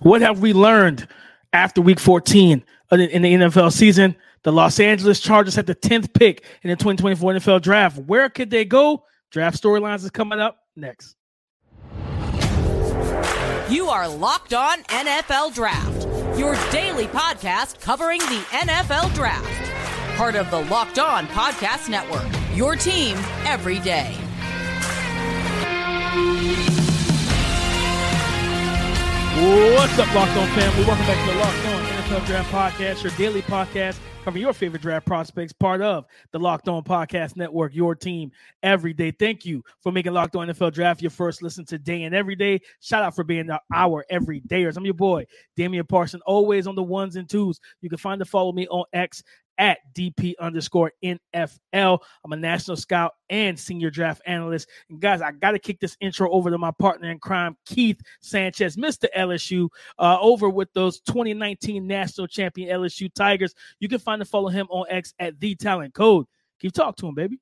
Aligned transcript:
What 0.00 0.20
have 0.20 0.40
we 0.40 0.52
learned 0.52 1.06
after 1.52 1.80
week 1.80 2.00
14 2.00 2.64
in 2.92 3.22
the 3.22 3.34
NFL 3.34 3.72
season? 3.72 4.16
The 4.42 4.52
Los 4.52 4.78
Angeles 4.78 5.20
Chargers 5.20 5.54
had 5.54 5.66
the 5.66 5.74
10th 5.74 6.12
pick 6.12 6.44
in 6.62 6.70
the 6.70 6.76
2024 6.76 7.32
NFL 7.34 7.62
draft. 7.62 7.98
Where 7.98 8.28
could 8.28 8.50
they 8.50 8.64
go? 8.64 9.04
Draft 9.30 9.60
storylines 9.60 10.04
is 10.04 10.10
coming 10.10 10.38
up 10.40 10.58
next. 10.76 11.16
You 13.68 13.88
are 13.88 14.08
Locked 14.08 14.54
On 14.54 14.82
NFL 14.84 15.54
Draft, 15.54 16.38
your 16.38 16.54
daily 16.70 17.06
podcast 17.06 17.80
covering 17.80 18.20
the 18.20 18.44
NFL 18.50 19.12
Draft. 19.14 20.16
Part 20.16 20.36
of 20.36 20.48
the 20.50 20.62
Locked 20.64 20.98
On 20.98 21.26
Podcast 21.26 21.88
Network, 21.88 22.26
your 22.56 22.76
team 22.76 23.16
every 23.44 23.80
day. 23.80 24.16
What's 29.36 29.98
up, 29.98 30.14
Locked 30.14 30.34
On 30.34 30.48
family? 30.48 30.84
Welcome 30.86 31.06
back 31.06 31.26
to 31.26 31.32
the 31.34 31.38
Locked 31.38 31.66
On 31.66 31.84
NFL 31.84 32.26
Draft 32.26 32.50
Podcast, 32.50 33.02
your 33.02 33.12
daily 33.18 33.42
podcast 33.42 33.98
covering 34.24 34.42
your 34.42 34.54
favorite 34.54 34.82
draft 34.82 35.06
prospects, 35.06 35.52
part 35.52 35.80
of 35.82 36.04
the 36.32 36.38
Locked 36.38 36.68
On 36.68 36.82
Podcast 36.82 37.36
Network, 37.36 37.74
your 37.74 37.94
team 37.94 38.32
every 38.64 38.92
day. 38.92 39.12
Thank 39.12 39.44
you 39.44 39.62
for 39.82 39.92
making 39.92 40.14
Locked 40.14 40.34
On 40.34 40.48
NFL 40.48 40.72
Draft 40.72 41.00
your 41.00 41.12
first 41.12 41.42
listen 41.42 41.64
today 41.64 42.02
and 42.04 42.14
every 42.14 42.34
day. 42.34 42.60
Shout 42.80 43.04
out 43.04 43.14
for 43.14 43.22
being 43.24 43.48
our 43.72 44.04
everydayers. 44.10 44.76
I'm 44.76 44.84
your 44.84 44.94
boy, 44.94 45.26
Damian 45.54 45.86
Parson, 45.86 46.20
always 46.26 46.66
on 46.66 46.74
the 46.74 46.82
ones 46.82 47.14
and 47.14 47.28
twos. 47.28 47.60
You 47.82 47.88
can 47.88 47.98
find 47.98 48.20
and 48.20 48.28
follow 48.28 48.52
me 48.52 48.66
on 48.66 48.84
X 48.94 49.22
at 49.58 49.78
DP 49.94 50.34
underscore 50.40 50.92
NFL. 51.04 51.98
I'm 52.24 52.32
a 52.32 52.36
national 52.36 52.76
scout 52.76 53.12
and 53.30 53.58
senior 53.58 53.90
draft 53.90 54.22
analyst. 54.26 54.68
And 54.90 55.00
guys, 55.00 55.22
I 55.22 55.32
got 55.32 55.52
to 55.52 55.58
kick 55.58 55.80
this 55.80 55.96
intro 56.00 56.30
over 56.30 56.50
to 56.50 56.58
my 56.58 56.72
partner 56.72 57.10
in 57.10 57.18
crime, 57.18 57.56
Keith 57.66 58.00
Sanchez, 58.20 58.76
Mr. 58.76 59.06
LSU, 59.16 59.68
uh, 59.98 60.18
over 60.20 60.48
with 60.48 60.72
those 60.74 61.00
2019 61.00 61.86
national 61.86 62.26
champion 62.26 62.68
LSU 62.68 63.12
Tigers. 63.12 63.54
You 63.80 63.88
can 63.88 63.98
find 63.98 64.20
and 64.20 64.28
follow 64.28 64.48
him 64.48 64.66
on 64.70 64.86
X 64.88 65.14
at 65.18 65.38
the 65.40 65.54
talent 65.54 65.94
code. 65.94 66.26
Keep 66.60 66.72
talk 66.72 66.96
to 66.96 67.08
him, 67.08 67.14
baby. 67.14 67.38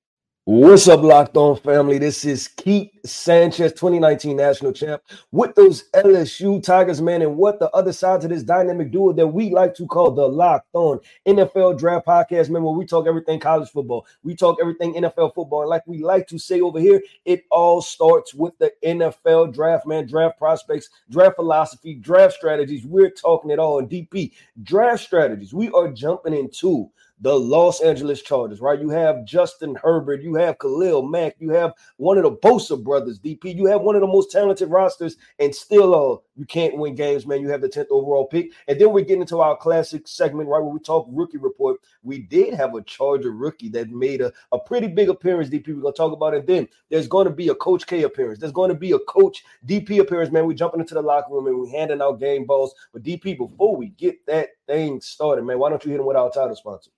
What's 0.47 0.89
up, 0.89 1.01
Locked 1.01 1.39
On 1.39 1.57
family? 1.57 1.97
This 1.97 2.27
is 2.27 2.49
Keith 2.49 2.91
Sanchez, 3.07 3.73
2019 3.73 4.37
national 4.37 4.75
champ, 4.75 5.03
with 5.33 5.55
those 5.55 5.89
LSU 5.95 6.63
Tigers, 6.63 7.01
man. 7.01 7.23
And 7.23 7.39
what 7.39 7.59
the 7.59 7.71
other 7.71 7.95
side 7.95 8.21
to 8.21 8.29
this 8.29 8.43
dynamic 8.43 8.91
duo 8.91 9.15
that 9.15 9.27
we 9.27 9.49
like 9.49 9.75
to 9.77 9.87
call 9.87 10.11
the 10.11 10.29
Locked 10.29 10.69
On 10.75 11.01
NFL 11.27 11.79
Draft 11.79 12.07
Podcast, 12.07 12.51
man, 12.51 12.63
where 12.63 12.75
we 12.75 12.85
talk 12.85 13.07
everything 13.07 13.41
college 13.41 13.71
football, 13.71 14.07
we 14.23 14.37
talk 14.37 14.59
everything 14.61 14.93
NFL 14.93 15.35
football. 15.35 15.63
And 15.63 15.71
like 15.71 15.87
we 15.87 16.03
like 16.03 16.27
to 16.27 16.39
say 16.39 16.61
over 16.61 16.79
here, 16.79 17.03
it 17.25 17.47
all 17.51 17.81
starts 17.81 18.35
with 18.35 18.53
the 18.59 18.71
NFL 18.85 19.55
draft, 19.55 19.87
man. 19.87 20.07
Draft 20.07 20.37
prospects, 20.37 20.91
draft 21.09 21.37
philosophy, 21.37 21.95
draft 21.95 22.35
strategies. 22.35 22.85
We're 22.85 23.09
talking 23.09 23.51
it 23.51 23.59
all 23.59 23.79
in 23.79 23.89
DP. 23.89 24.33
Draft 24.63 25.05
strategies. 25.05 25.55
We 25.55 25.71
are 25.71 25.91
jumping 25.91 26.35
into 26.35 26.91
the 27.21 27.35
Los 27.35 27.81
Angeles 27.81 28.23
Chargers, 28.23 28.61
right? 28.61 28.81
You 28.81 28.91
have 28.91 29.25
Justin 29.25 29.77
Herbert, 29.77 30.23
you 30.23 30.35
have 30.35 30.59
Khalil 30.59 31.03
Mack, 31.03 31.37
you 31.39 31.51
have 31.51 31.73
one 31.97 32.19
of 32.19 32.25
the 32.25 32.33
Bosa 32.33 32.83
brothers, 32.83 33.19
DP. 33.19 33.55
You 33.55 33.67
have 33.67 33.83
one 33.83 33.95
of 33.95 34.01
the 34.01 34.07
most 34.07 34.31
talented 34.31 34.69
rosters, 34.71 35.17
and 35.39 35.55
still, 35.55 35.95
uh, 35.95 36.17
you 36.37 36.45
can't 36.45 36.77
win 36.77 36.95
games, 36.95 37.27
man. 37.27 37.41
You 37.41 37.49
have 37.51 37.61
the 37.61 37.69
10th 37.69 37.87
overall 37.91 38.27
pick. 38.27 38.53
And 38.67 38.81
then 38.81 38.93
we 38.93 39.03
get 39.03 39.21
into 39.21 39.41
our 39.41 39.57
classic 39.57 40.09
segment, 40.09 40.49
right, 40.49 40.61
where 40.61 40.73
we 40.73 40.81
talk 40.81 41.07
rookie 41.11 41.39
report. 41.39 41.81
We 42.03 42.19
did 42.19 42.55
have 42.55 42.75
a 42.75 42.83
Charger 42.83 43.31
rookie 43.31 43.69
that 43.71 43.91
made 43.91 44.21
a, 44.21 44.33
a 44.53 44.59
pretty 44.59 44.89
big 44.89 45.09
appearance, 45.09 45.49
DP. 45.49 45.69
We're 45.69 45.83
going 45.83 45.95
to 45.95 45.97
talk 45.97 46.13
about 46.13 46.35
it. 46.35 46.47
Then 46.47 46.69
there's 46.91 47.07
going 47.07 47.27
to 47.27 47.33
be 47.33 47.49
a 47.49 47.55
Coach 47.55 47.87
K 47.87 48.03
appearance. 48.03 48.41
There's 48.41 48.53
going 48.53 48.71
to 48.71 48.75
be 48.75 48.93
a 48.93 48.99
Coach 49.01 49.45
DP 49.67 50.01
appearance, 50.01 50.33
man. 50.33 50.47
We're 50.47 50.55
jumping 50.55 50.81
into 50.81 50.95
the 50.95 51.03
locker 51.03 51.33
room 51.33 51.47
and 51.47 51.59
we're 51.59 51.71
handing 51.71 52.03
out 52.03 52.19
game 52.21 52.45
balls. 52.45 52.75
But 52.93 53.03
DP, 53.03 53.39
before 53.39 53.77
we 53.77 53.89
get 53.91 54.27
that 54.27 54.51
thing 54.67 55.01
started, 55.01 55.45
man, 55.45 55.59
why 55.59 55.71
don't 55.71 55.85
you 55.85 55.93
hit 55.93 56.01
him 56.01 56.07
with 56.07 56.17
our 56.17 56.31
title 56.31 56.57
sponsor? 56.57 56.91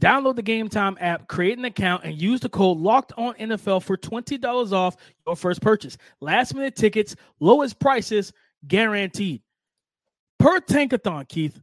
Download 0.00 0.36
the 0.36 0.42
Game 0.42 0.68
Time 0.68 0.98
app, 1.00 1.28
create 1.28 1.58
an 1.58 1.64
account, 1.64 2.04
and 2.04 2.20
use 2.20 2.40
the 2.40 2.48
code 2.48 2.76
Locked 2.78 3.12
On 3.16 3.34
NFL 3.34 3.82
for 3.82 3.96
twenty 3.96 4.36
dollars 4.36 4.72
off 4.72 4.96
your 5.26 5.36
first 5.36 5.62
purchase. 5.62 5.96
Last 6.20 6.54
minute 6.54 6.76
tickets, 6.76 7.16
lowest 7.40 7.78
prices 7.78 8.32
guaranteed. 8.66 9.42
Per 10.38 10.60
Tankathon, 10.60 11.28
Keith, 11.28 11.60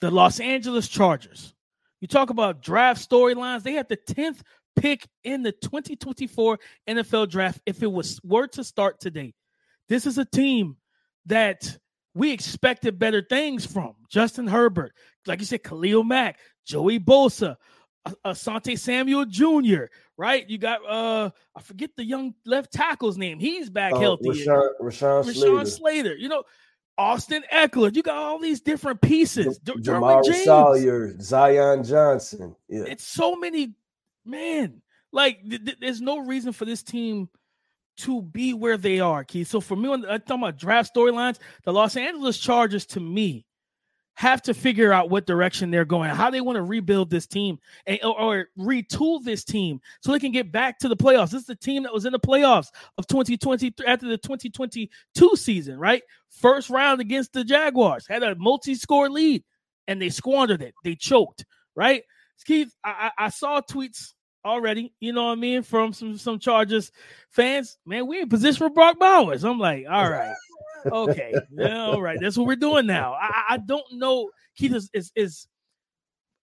the 0.00 0.10
Los 0.10 0.40
Angeles 0.40 0.88
Chargers. 0.88 1.54
You 2.00 2.08
talk 2.08 2.30
about 2.30 2.62
draft 2.62 3.08
storylines. 3.08 3.62
They 3.62 3.72
have 3.72 3.88
the 3.88 3.96
tenth 3.96 4.42
pick 4.76 5.06
in 5.24 5.42
the 5.42 5.52
2024 5.52 6.58
NFL 6.88 7.28
draft. 7.28 7.60
If 7.66 7.82
it 7.82 7.90
was 7.90 8.20
were 8.22 8.46
to 8.48 8.64
start 8.64 9.00
today, 9.00 9.34
this 9.88 10.06
is 10.06 10.18
a 10.18 10.24
team 10.24 10.76
that 11.26 11.78
we 12.14 12.32
expected 12.32 12.98
better 12.98 13.22
things 13.22 13.66
from. 13.66 13.94
Justin 14.08 14.46
Herbert, 14.46 14.92
like 15.26 15.40
you 15.40 15.46
said, 15.46 15.62
Khalil 15.62 16.04
Mack, 16.04 16.38
Joey 16.66 16.98
Bosa, 16.98 17.56
Asante 18.24 18.78
Samuel 18.78 19.26
Jr., 19.26 19.84
right? 20.16 20.48
You 20.48 20.58
got 20.58 20.80
uh 20.88 21.30
I 21.56 21.60
forget 21.60 21.90
the 21.96 22.04
young 22.04 22.34
left 22.46 22.72
tackle's 22.72 23.18
name. 23.18 23.38
He's 23.38 23.70
back 23.70 23.92
uh, 23.92 24.00
healthy. 24.00 24.28
Rashawn, 24.28 24.70
Rashawn, 24.80 25.24
Rashawn 25.24 25.34
Slater. 25.34 25.66
Slater. 25.66 26.16
You 26.16 26.28
know, 26.28 26.42
Austin 26.96 27.44
Ekeler. 27.52 27.94
You 27.94 28.02
got 28.02 28.16
all 28.16 28.38
these 28.38 28.60
different 28.60 29.00
pieces. 29.00 29.58
J- 29.58 29.72
Derwin 29.74 30.22
Jamar 30.22 30.44
Sawyer, 30.44 31.20
Zion 31.20 31.84
Johnson. 31.84 32.56
Yeah. 32.68 32.84
It's 32.86 33.06
so 33.06 33.36
many, 33.36 33.74
man. 34.24 34.82
Like 35.12 35.42
th- 35.48 35.64
th- 35.64 35.78
there's 35.80 36.00
no 36.00 36.18
reason 36.18 36.52
for 36.52 36.64
this 36.64 36.82
team 36.82 37.28
to 37.98 38.22
be 38.22 38.54
where 38.54 38.76
they 38.76 39.00
are, 39.00 39.24
Keith. 39.24 39.48
So 39.48 39.60
for 39.60 39.76
me, 39.76 39.88
when 39.88 40.04
I'm 40.04 40.20
talking 40.20 40.42
about 40.42 40.58
draft 40.58 40.94
storylines, 40.94 41.38
the 41.64 41.72
Los 41.72 41.96
Angeles 41.96 42.38
Chargers 42.38 42.86
to 42.86 43.00
me 43.00 43.44
have 44.18 44.42
to 44.42 44.52
figure 44.52 44.92
out 44.92 45.10
what 45.10 45.26
direction 45.26 45.70
they're 45.70 45.84
going, 45.84 46.10
how 46.10 46.28
they 46.28 46.40
want 46.40 46.56
to 46.56 46.62
rebuild 46.62 47.08
this 47.08 47.24
team 47.24 47.56
and, 47.86 48.00
or, 48.02 48.20
or 48.20 48.48
retool 48.58 49.22
this 49.22 49.44
team 49.44 49.80
so 50.00 50.10
they 50.10 50.18
can 50.18 50.32
get 50.32 50.50
back 50.50 50.76
to 50.76 50.88
the 50.88 50.96
playoffs. 50.96 51.30
This 51.30 51.42
is 51.42 51.46
the 51.46 51.54
team 51.54 51.84
that 51.84 51.94
was 51.94 52.04
in 52.04 52.10
the 52.10 52.18
playoffs 52.18 52.66
of 52.98 53.06
2020 53.06 53.72
after 53.86 54.08
the 54.08 54.18
2022 54.18 55.36
season, 55.36 55.78
right? 55.78 56.02
First 56.30 56.68
round 56.68 57.00
against 57.00 57.32
the 57.32 57.44
Jaguars, 57.44 58.08
had 58.08 58.24
a 58.24 58.34
multi-score 58.34 59.08
lead 59.08 59.44
and 59.86 60.02
they 60.02 60.08
squandered 60.08 60.62
it. 60.62 60.74
They 60.82 60.96
choked, 60.96 61.46
right? 61.76 62.02
Keith, 62.44 62.74
I 62.82 63.12
I 63.16 63.28
saw 63.28 63.60
tweets 63.60 64.14
already, 64.44 64.92
you 64.98 65.12
know 65.12 65.26
what 65.26 65.32
I 65.32 65.36
mean, 65.36 65.62
from 65.62 65.92
some 65.92 66.18
some 66.18 66.40
Chargers 66.40 66.90
fans. 67.30 67.78
Man, 67.86 68.08
we 68.08 68.22
in 68.22 68.28
position 68.28 68.66
for 68.66 68.70
Brock 68.70 68.98
Bowers. 68.98 69.44
I'm 69.44 69.60
like, 69.60 69.86
all 69.88 70.10
right, 70.10 70.34
okay, 70.86 71.34
all 71.62 72.00
right, 72.00 72.18
that's 72.20 72.36
what 72.36 72.46
we're 72.46 72.56
doing 72.56 72.86
now. 72.86 73.14
I, 73.14 73.44
I 73.50 73.56
don't 73.58 73.92
know. 73.92 74.30
Keith 74.56 74.74
is, 74.74 74.90
is 74.92 75.12
is 75.14 75.46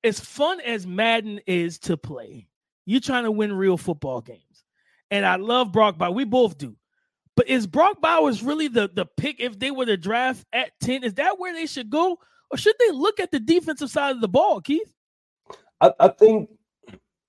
as 0.03 0.19
fun 0.19 0.61
as 0.61 0.85
Madden 0.85 1.39
is 1.47 1.79
to 1.79 1.97
play. 1.97 2.47
You're 2.85 3.01
trying 3.01 3.23
to 3.23 3.31
win 3.31 3.53
real 3.53 3.77
football 3.77 4.21
games, 4.21 4.63
and 5.11 5.25
I 5.25 5.35
love 5.37 5.71
Brock 5.71 5.97
Bowers. 5.97 6.15
We 6.15 6.23
both 6.23 6.57
do. 6.57 6.75
But 7.35 7.49
is 7.49 7.67
Brock 7.67 7.99
Bowers 8.01 8.41
really 8.43 8.67
the 8.67 8.89
the 8.93 9.05
pick 9.05 9.39
if 9.39 9.59
they 9.59 9.71
were 9.71 9.85
to 9.85 9.97
draft 9.97 10.45
at 10.53 10.71
ten? 10.79 11.03
Is 11.03 11.15
that 11.15 11.39
where 11.39 11.53
they 11.53 11.65
should 11.65 11.89
go, 11.89 12.17
or 12.51 12.57
should 12.57 12.75
they 12.79 12.91
look 12.91 13.19
at 13.19 13.31
the 13.31 13.39
defensive 13.39 13.89
side 13.89 14.15
of 14.15 14.21
the 14.21 14.27
ball, 14.27 14.61
Keith? 14.61 14.93
I, 15.81 15.91
I 15.99 16.07
think 16.07 16.49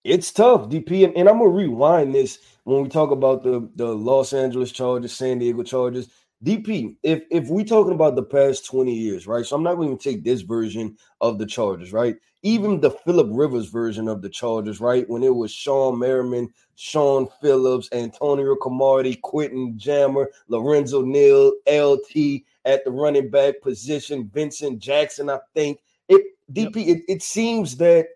it's 0.05 0.31
tough, 0.31 0.69
DP, 0.69 1.05
and, 1.05 1.17
and 1.17 1.29
I'm 1.29 1.39
gonna 1.39 1.51
rewind 1.51 2.15
this 2.15 2.39
when 2.65 2.83
we 2.83 2.89
talk 2.89 3.11
about 3.11 3.43
the 3.43 3.69
the 3.75 3.87
Los 3.87 4.33
Angeles 4.33 4.71
Chargers, 4.71 5.13
San 5.13 5.39
Diego 5.39 5.63
Chargers. 5.63 6.09
DP, 6.47 6.97
if 7.03 7.25
if 7.33 7.49
we 7.49 7.65
talking 7.65 7.93
about 7.93 8.15
the 8.15 8.23
past 8.23 8.65
20 8.67 8.95
years, 8.95 9.27
right? 9.27 9.45
So 9.45 9.57
I'm 9.57 9.65
not 9.65 9.75
going 9.75 9.99
to 9.99 10.03
take 10.03 10.23
this 10.23 10.43
version 10.43 10.97
of 11.21 11.39
the 11.41 11.47
Chargers, 11.47 11.93
right? 11.93 12.15
Even 12.43 12.81
the 12.81 12.93
Philip 12.93 13.27
Rivers 13.33 13.67
version 13.67 14.07
of 14.07 14.23
the 14.23 14.29
Chargers, 14.29 14.81
right? 14.81 15.09
When 15.11 15.25
it 15.25 15.35
was 15.35 15.51
Shawne 15.51 15.99
Merriman, 15.99 16.49
Shaun 16.77 17.27
Phillips, 17.43 17.89
Antonio 17.91 18.55
Cromartie, 18.55 19.17
Quentin 19.17 19.77
Jammer, 19.77 20.31
Lorenzo 20.47 21.03
Neal, 21.03 21.53
LT 21.69 22.43
at 22.65 22.85
the 22.85 22.93
running 22.93 23.29
back 23.29 23.61
position, 23.61 24.31
Vincent 24.33 24.79
Jackson, 24.79 25.29
I 25.29 25.41
think. 25.53 25.81
It 26.09 26.27
DP, 26.53 26.77
it, 26.87 27.03
it 27.09 27.23
seems 27.25 27.77
that 27.79 28.07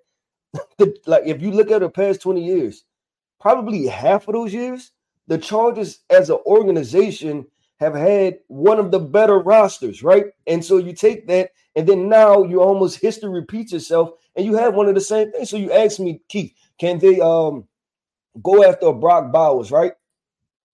the, 0.79 0.97
like 1.07 1.25
if 1.27 1.43
you 1.43 1.51
look 1.51 1.73
at 1.73 1.81
the 1.81 1.91
past 1.91 2.23
20 2.23 2.45
years, 2.45 2.85
probably 3.41 3.89
half 3.89 4.29
of 4.29 4.35
those 4.35 4.55
years, 4.55 4.93
the 5.27 5.39
Chargers 5.39 6.01
as 6.11 6.31
an 6.31 6.39
organization 6.47 7.45
have 7.81 7.95
had 7.95 8.39
one 8.49 8.79
of 8.79 8.91
the 8.91 9.01
better 9.01 9.39
rosters, 9.39 10.03
right? 10.03 10.27
And 10.47 10.65
so 10.65 10.77
you 10.77 10.93
take 10.93 11.27
that, 11.29 11.51
and 11.75 11.89
then 11.89 12.09
now 12.09 12.45
you 12.45 12.61
almost 12.63 13.01
history 13.01 13.31
repeats 13.31 13.73
itself, 13.73 14.11
and 14.37 14.47
you 14.47 14.55
have 14.57 14.75
one 14.75 14.89
of 14.89 14.95
the 14.95 15.01
same 15.01 15.33
things. 15.33 15.51
So 15.51 15.57
you 15.57 15.73
ask 15.73 15.99
me, 15.99 16.21
Keith, 16.29 16.53
can 16.79 16.99
they 16.99 17.21
um 17.21 17.67
go 18.43 18.65
after 18.65 18.93
Brock 18.93 19.33
Bowers, 19.33 19.71
right? 19.71 19.93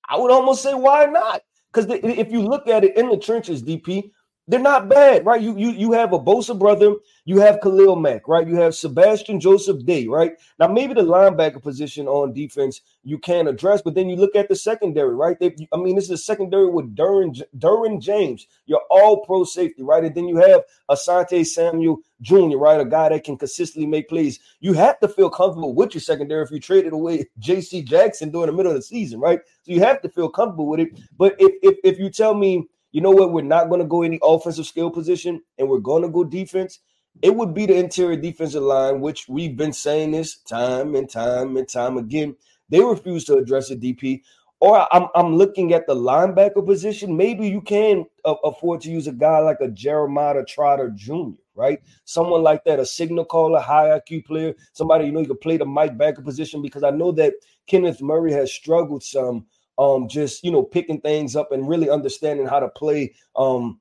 I 0.09 0.19
would 0.19 0.31
almost 0.31 0.63
say, 0.63 0.75
why 0.75 1.07
not? 1.07 1.43
Because 1.73 1.91
if 2.03 2.31
you 2.33 2.43
look 2.43 2.69
at 2.69 2.85
it 2.85 2.97
in 2.97 3.09
the 3.09 3.19
trenches, 3.19 3.63
DP, 3.63 4.11
they're 4.49 4.61
not 4.61 4.89
bad, 4.89 5.27
right? 5.27 5.41
You 5.41 5.57
you 5.57 5.71
you 5.71 5.93
have 5.93 6.13
a 6.13 6.19
Bosa 6.19 6.59
brother, 6.59 6.95
you 7.25 7.39
have 7.41 7.61
Khalil 7.61 7.97
Mack, 7.97 8.29
right? 8.29 8.47
You 8.47 8.57
have 8.57 8.75
Sebastian 8.75 9.41
Joseph 9.41 9.85
Day, 9.85 10.07
right? 10.07 10.33
Now 10.59 10.69
maybe 10.69 10.95
the 10.95 11.03
linebacker 11.03 11.63
position 11.63 12.07
on 12.07 12.33
defense 12.33 12.81
you 13.03 13.19
can 13.19 13.49
address, 13.49 13.83
but 13.83 13.95
then 13.95 14.09
you 14.09 14.17
look 14.17 14.37
at 14.37 14.49
the 14.49 14.55
secondary, 14.57 15.15
right? 15.15 15.39
They, 15.39 15.55
I 15.73 15.77
mean, 15.79 15.97
this 15.97 16.05
is 16.05 16.11
a 16.11 16.19
secondary 16.19 16.69
with 16.69 16.95
Derwin 16.95 17.43
Derwin 17.59 18.01
James, 18.01 18.47
your 18.67 18.83
All 18.91 19.25
Pro 19.25 19.45
safety, 19.45 19.83
right? 19.83 20.05
And 20.05 20.15
then 20.15 20.29
you 20.29 20.37
have 20.37 20.63
Asante 20.91 21.45
Samuel 21.45 21.99
Jr., 22.21 22.57
right? 22.57 22.81
A 22.81 22.85
guy 22.85 23.09
that 23.11 23.25
can 23.25 23.37
consistently 23.37 23.87
make 23.89 24.09
plays. 24.09 24.39
You 24.61 24.75
have 24.75 25.01
to 25.01 25.09
feel 25.09 25.31
comfortable 25.31 25.75
with 25.75 25.95
your 25.95 26.03
secondary 26.03 26.43
if 26.45 26.51
you 26.53 26.61
traded 26.61 26.93
away 26.93 27.27
J.C. 27.39 27.83
Jackson 27.83 28.31
during 28.31 28.47
the 28.47 28.57
middle 28.57 28.73
of 28.73 28.79
the 28.79 28.83
season, 28.83 29.21
right? 29.21 29.41
So 29.63 29.73
you 29.73 29.81
have 29.81 30.03
to 30.03 30.09
feel 30.09 30.29
comfortable 30.29 30.69
with 30.69 30.81
it. 30.81 30.91
But 31.19 31.35
if 31.39 31.53
if, 31.63 31.79
if 31.85 31.99
you 31.99 32.11
tell 32.11 32.35
me 32.35 32.69
you 32.97 33.03
know 33.03 33.11
what, 33.11 33.31
we're 33.31 33.43
not 33.43 33.69
going 33.69 33.83
to 33.83 33.87
go 33.87 34.01
any 34.01 34.19
offensive 34.23 34.65
skill 34.65 34.91
position 34.91 35.43
and 35.59 35.69
we're 35.69 35.81
going 35.81 36.01
to 36.01 36.09
go 36.09 36.25
defense, 36.25 36.79
it 37.21 37.37
would 37.37 37.53
be 37.53 37.67
the 37.67 37.77
interior 37.77 38.19
defensive 38.19 38.63
line, 38.63 39.03
which 39.03 39.29
we've 39.29 39.55
been 39.55 39.75
saying 39.75 40.13
this 40.13 40.39
time 40.39 40.95
and 40.95 41.07
time 41.07 41.59
and 41.59 41.69
time 41.69 41.99
again. 41.99 42.35
They 42.71 42.81
refuse 42.81 43.27
to 43.27 43.35
address 43.35 43.69
the 43.69 43.77
DP. 43.77 44.23
Or 44.61 44.89
I'm, 44.95 45.09
I'm 45.15 45.37
looking 45.37 45.75
at 45.75 45.87
the 45.87 45.95
linebacker 45.95 46.65
position. 46.65 47.19
Maybe 47.19 47.47
you 47.47 47.61
can 47.61 48.07
afford 48.25 48.81
to 48.81 48.91
use 48.91 49.07
a 49.07 49.13
guy 49.13 49.41
like 49.41 49.61
a 49.61 49.69
Jeremiah 49.69 50.43
Trotter 50.47 50.91
Jr., 50.97 51.33
right? 51.55 51.83
Someone 52.07 52.43
like 52.43 52.65
that, 52.65 52.81
a 52.81 52.87
signal 52.87 53.27
caller, 53.27 53.61
high 53.61 53.89
IQ 54.01 54.25
player, 54.25 54.55
somebody 54.73 55.05
you 55.05 55.13
know 55.13 55.21
you 55.21 55.27
can 55.27 55.37
play 55.37 55.59
the 55.59 55.67
Mike 55.67 55.99
backer 55.99 56.23
position 56.23 56.63
because 56.63 56.83
I 56.83 56.89
know 56.89 57.13
that 57.13 57.35
Kenneth 57.67 58.01
Murray 58.01 58.33
has 58.33 58.51
struggled 58.51 59.03
some 59.03 59.45
um, 59.79 60.09
just 60.09 60.45
you 60.45 60.51
know 60.51 60.63
picking 60.63 61.01
things 61.01 61.37
up 61.37 61.53
and 61.53 61.69
really 61.69 61.91
understanding 61.91 62.47
how 62.47 62.61
to 62.61 62.69
play 62.69 63.15
um, 63.37 63.81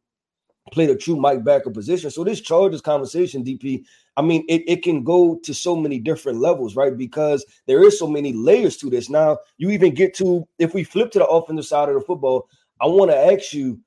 play 0.71 0.85
the 0.85 0.95
true 0.95 1.15
Mike 1.15 1.43
Backer 1.43 1.69
position. 1.69 2.09
So 2.09 2.23
this 2.23 2.41
Chargers 2.41 2.81
conversation, 2.81 3.43
DP, 3.43 3.83
I 4.17 4.21
mean, 4.21 4.45
it, 4.47 4.63
it 4.67 4.83
can 4.83 5.03
go 5.03 5.39
to 5.43 5.53
so 5.53 5.75
many 5.75 5.99
different 5.99 6.39
levels, 6.39 6.75
right? 6.75 6.97
Because 6.97 7.45
there 7.67 7.83
is 7.83 7.99
so 7.99 8.07
many 8.07 8.33
layers 8.33 8.77
to 8.77 8.89
this. 8.89 9.09
Now, 9.09 9.37
you 9.57 9.69
even 9.71 9.93
get 9.93 10.13
to 10.15 10.47
if 10.57 10.73
we 10.73 10.83
flip 10.83 11.11
to 11.11 11.19
the 11.19 11.27
offensive 11.27 11.65
side 11.65 11.89
of 11.89 11.95
the 11.95 12.01
football, 12.01 12.47
I 12.81 12.87
want 12.87 13.11
to 13.11 13.17
ask 13.17 13.53
you, 13.53 13.79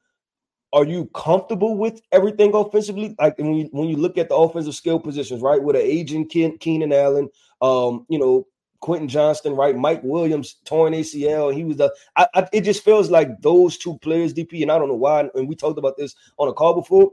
are 0.72 0.84
you 0.84 1.06
comfortable 1.14 1.76
with 1.76 2.00
everything 2.12 2.54
offensively? 2.54 3.14
Like 3.18 3.38
when 3.38 3.54
you 3.54 3.68
when 3.72 3.88
you 3.88 3.96
look 3.96 4.18
at 4.18 4.28
the 4.28 4.36
offensive 4.36 4.74
skill 4.74 5.00
positions, 5.00 5.40
right? 5.40 5.62
With 5.62 5.76
an 5.76 5.82
aging 5.82 6.28
Keenan 6.28 6.92
Allen, 6.92 7.30
um, 7.62 8.04
you 8.10 8.18
know, 8.18 8.46
Quentin 8.80 9.08
Johnston, 9.08 9.54
right? 9.54 9.76
Mike 9.76 10.00
Williams 10.02 10.56
torn 10.64 10.92
ACL. 10.92 11.54
He 11.54 11.64
was 11.64 11.76
the. 11.76 11.92
I, 12.16 12.26
I, 12.34 12.48
it 12.52 12.62
just 12.62 12.84
feels 12.84 13.10
like 13.10 13.40
those 13.40 13.76
two 13.76 13.98
players, 13.98 14.32
DP, 14.32 14.62
and 14.62 14.70
I 14.70 14.78
don't 14.78 14.88
know 14.88 14.94
why. 14.94 15.28
And 15.34 15.48
we 15.48 15.54
talked 15.54 15.78
about 15.78 15.96
this 15.96 16.14
on 16.38 16.48
a 16.48 16.52
call 16.52 16.74
before. 16.74 17.10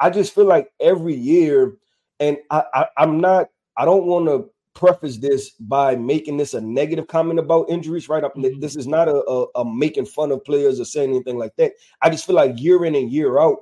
I 0.00 0.10
just 0.10 0.34
feel 0.34 0.46
like 0.46 0.68
every 0.80 1.14
year, 1.14 1.76
and 2.20 2.38
I, 2.50 2.64
I 2.74 2.86
I'm 2.96 3.20
not. 3.20 3.48
I 3.76 3.84
don't 3.84 4.06
want 4.06 4.26
to 4.26 4.50
preface 4.74 5.18
this 5.18 5.50
by 5.50 5.94
making 5.94 6.36
this 6.36 6.54
a 6.54 6.60
negative 6.60 7.06
comment 7.06 7.38
about 7.38 7.70
injuries, 7.70 8.08
right? 8.08 8.22
Mm-hmm. 8.22 8.60
This 8.60 8.76
is 8.76 8.86
not 8.86 9.08
a, 9.08 9.22
a, 9.28 9.46
a 9.60 9.64
making 9.64 10.06
fun 10.06 10.32
of 10.32 10.44
players 10.44 10.80
or 10.80 10.84
saying 10.84 11.10
anything 11.10 11.38
like 11.38 11.54
that. 11.56 11.72
I 12.02 12.10
just 12.10 12.26
feel 12.26 12.36
like 12.36 12.60
year 12.60 12.84
in 12.84 12.94
and 12.94 13.10
year 13.10 13.38
out, 13.38 13.58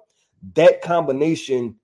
that 0.54 0.81
combination 0.81 1.76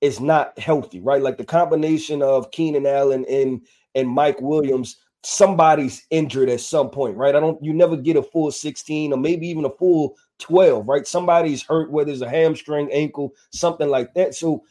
is 0.00 0.20
not 0.20 0.58
healthy, 0.58 1.00
right? 1.00 1.22
Like 1.22 1.38
the 1.38 1.44
combination 1.44 2.22
of 2.22 2.50
Keenan 2.50 2.86
Allen 2.86 3.24
and 3.28 3.66
and 3.94 4.08
Mike 4.08 4.40
Williams 4.42 4.96
somebody's 5.26 6.06
injured 6.10 6.48
at 6.48 6.60
some 6.60 6.88
point, 6.88 7.16
right? 7.16 7.34
I 7.34 7.40
don't 7.40 7.62
you 7.62 7.72
never 7.72 7.96
get 7.96 8.16
a 8.16 8.22
full 8.22 8.52
16 8.52 9.12
or 9.12 9.18
maybe 9.18 9.48
even 9.48 9.64
a 9.64 9.70
full 9.70 10.16
12, 10.38 10.86
right? 10.86 11.06
Somebody's 11.06 11.64
hurt, 11.64 11.90
whether 11.90 12.12
it's 12.12 12.20
a 12.20 12.28
hamstring, 12.28 12.88
ankle, 12.92 13.34
something 13.50 13.88
like 13.88 14.14
that. 14.14 14.36
So 14.36 14.62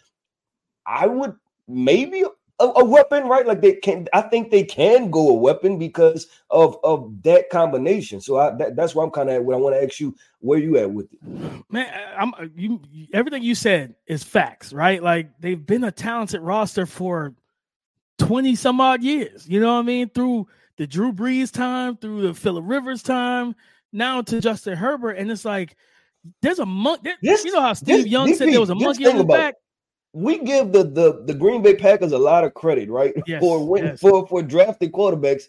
I 0.85 1.07
would 1.07 1.35
maybe 1.67 2.23
a, 2.59 2.63
a, 2.63 2.85
weapon, 2.85 3.27
right? 3.27 3.45
Like 3.45 3.59
they 3.59 3.73
can, 3.73 4.07
I 4.13 4.21
think 4.21 4.49
they 4.49 4.63
can 4.63 5.11
go 5.11 5.27
a 5.27 5.33
weapon 5.33 5.77
because 5.77 6.27
of 6.49 6.77
of 6.85 7.21
that 7.23 7.49
combination. 7.49 8.21
So 8.21 8.37
I, 8.37 8.55
that, 8.55 8.77
that's 8.77 8.95
why 8.95 9.03
I'm 9.03 9.11
kind 9.11 9.27
of 9.27 9.35
at. 9.35 9.43
What 9.43 9.55
I 9.55 9.59
want 9.59 9.75
to 9.75 9.83
ask 9.83 9.99
you, 9.99 10.15
where 10.39 10.59
you 10.59 10.77
at 10.77 10.89
with 10.89 11.11
it, 11.11 11.19
man? 11.69 11.91
I'm 12.17 12.33
you. 12.55 12.79
Everything 13.11 13.43
you 13.43 13.55
said 13.55 13.95
is 14.07 14.23
facts, 14.23 14.71
right? 14.71 15.03
Like 15.03 15.31
they've 15.41 15.65
been 15.65 15.83
a 15.83 15.91
talented 15.91 16.39
roster 16.39 16.85
for 16.85 17.33
20 18.25 18.55
some 18.55 18.81
odd 18.81 19.03
years. 19.03 19.47
You 19.47 19.59
know 19.59 19.73
what 19.73 19.79
I 19.79 19.83
mean? 19.83 20.09
Through 20.09 20.47
the 20.77 20.87
Drew 20.87 21.13
Brees 21.13 21.51
time, 21.51 21.97
through 21.97 22.21
the 22.21 22.33
Philip 22.33 22.63
Rivers 22.67 23.03
time, 23.03 23.55
now 23.91 24.21
to 24.23 24.41
Justin 24.41 24.75
Herbert. 24.75 25.13
And 25.13 25.31
it's 25.31 25.45
like, 25.45 25.75
there's 26.41 26.59
a 26.59 26.65
monkey. 26.65 27.11
You 27.21 27.53
know 27.53 27.61
how 27.61 27.73
Steve 27.73 28.03
this, 28.03 28.07
Young 28.07 28.27
this, 28.27 28.39
said 28.39 28.49
there 28.49 28.59
was 28.59 28.71
a 28.71 28.75
monkey 28.75 29.05
on 29.05 29.17
the 29.17 29.23
back? 29.23 29.55
We 30.13 30.39
give 30.39 30.71
the, 30.71 30.83
the 30.83 31.23
the 31.25 31.33
Green 31.33 31.61
Bay 31.61 31.75
Packers 31.75 32.13
a 32.13 32.17
lot 32.17 32.45
of 32.45 32.53
credit, 32.53 32.89
right? 32.89 33.13
Yes, 33.27 33.41
for 33.41 33.67
when, 33.67 33.83
yes. 33.83 33.99
for 33.99 34.25
for 34.27 34.41
drafting 34.41 34.91
quarterbacks 34.91 35.43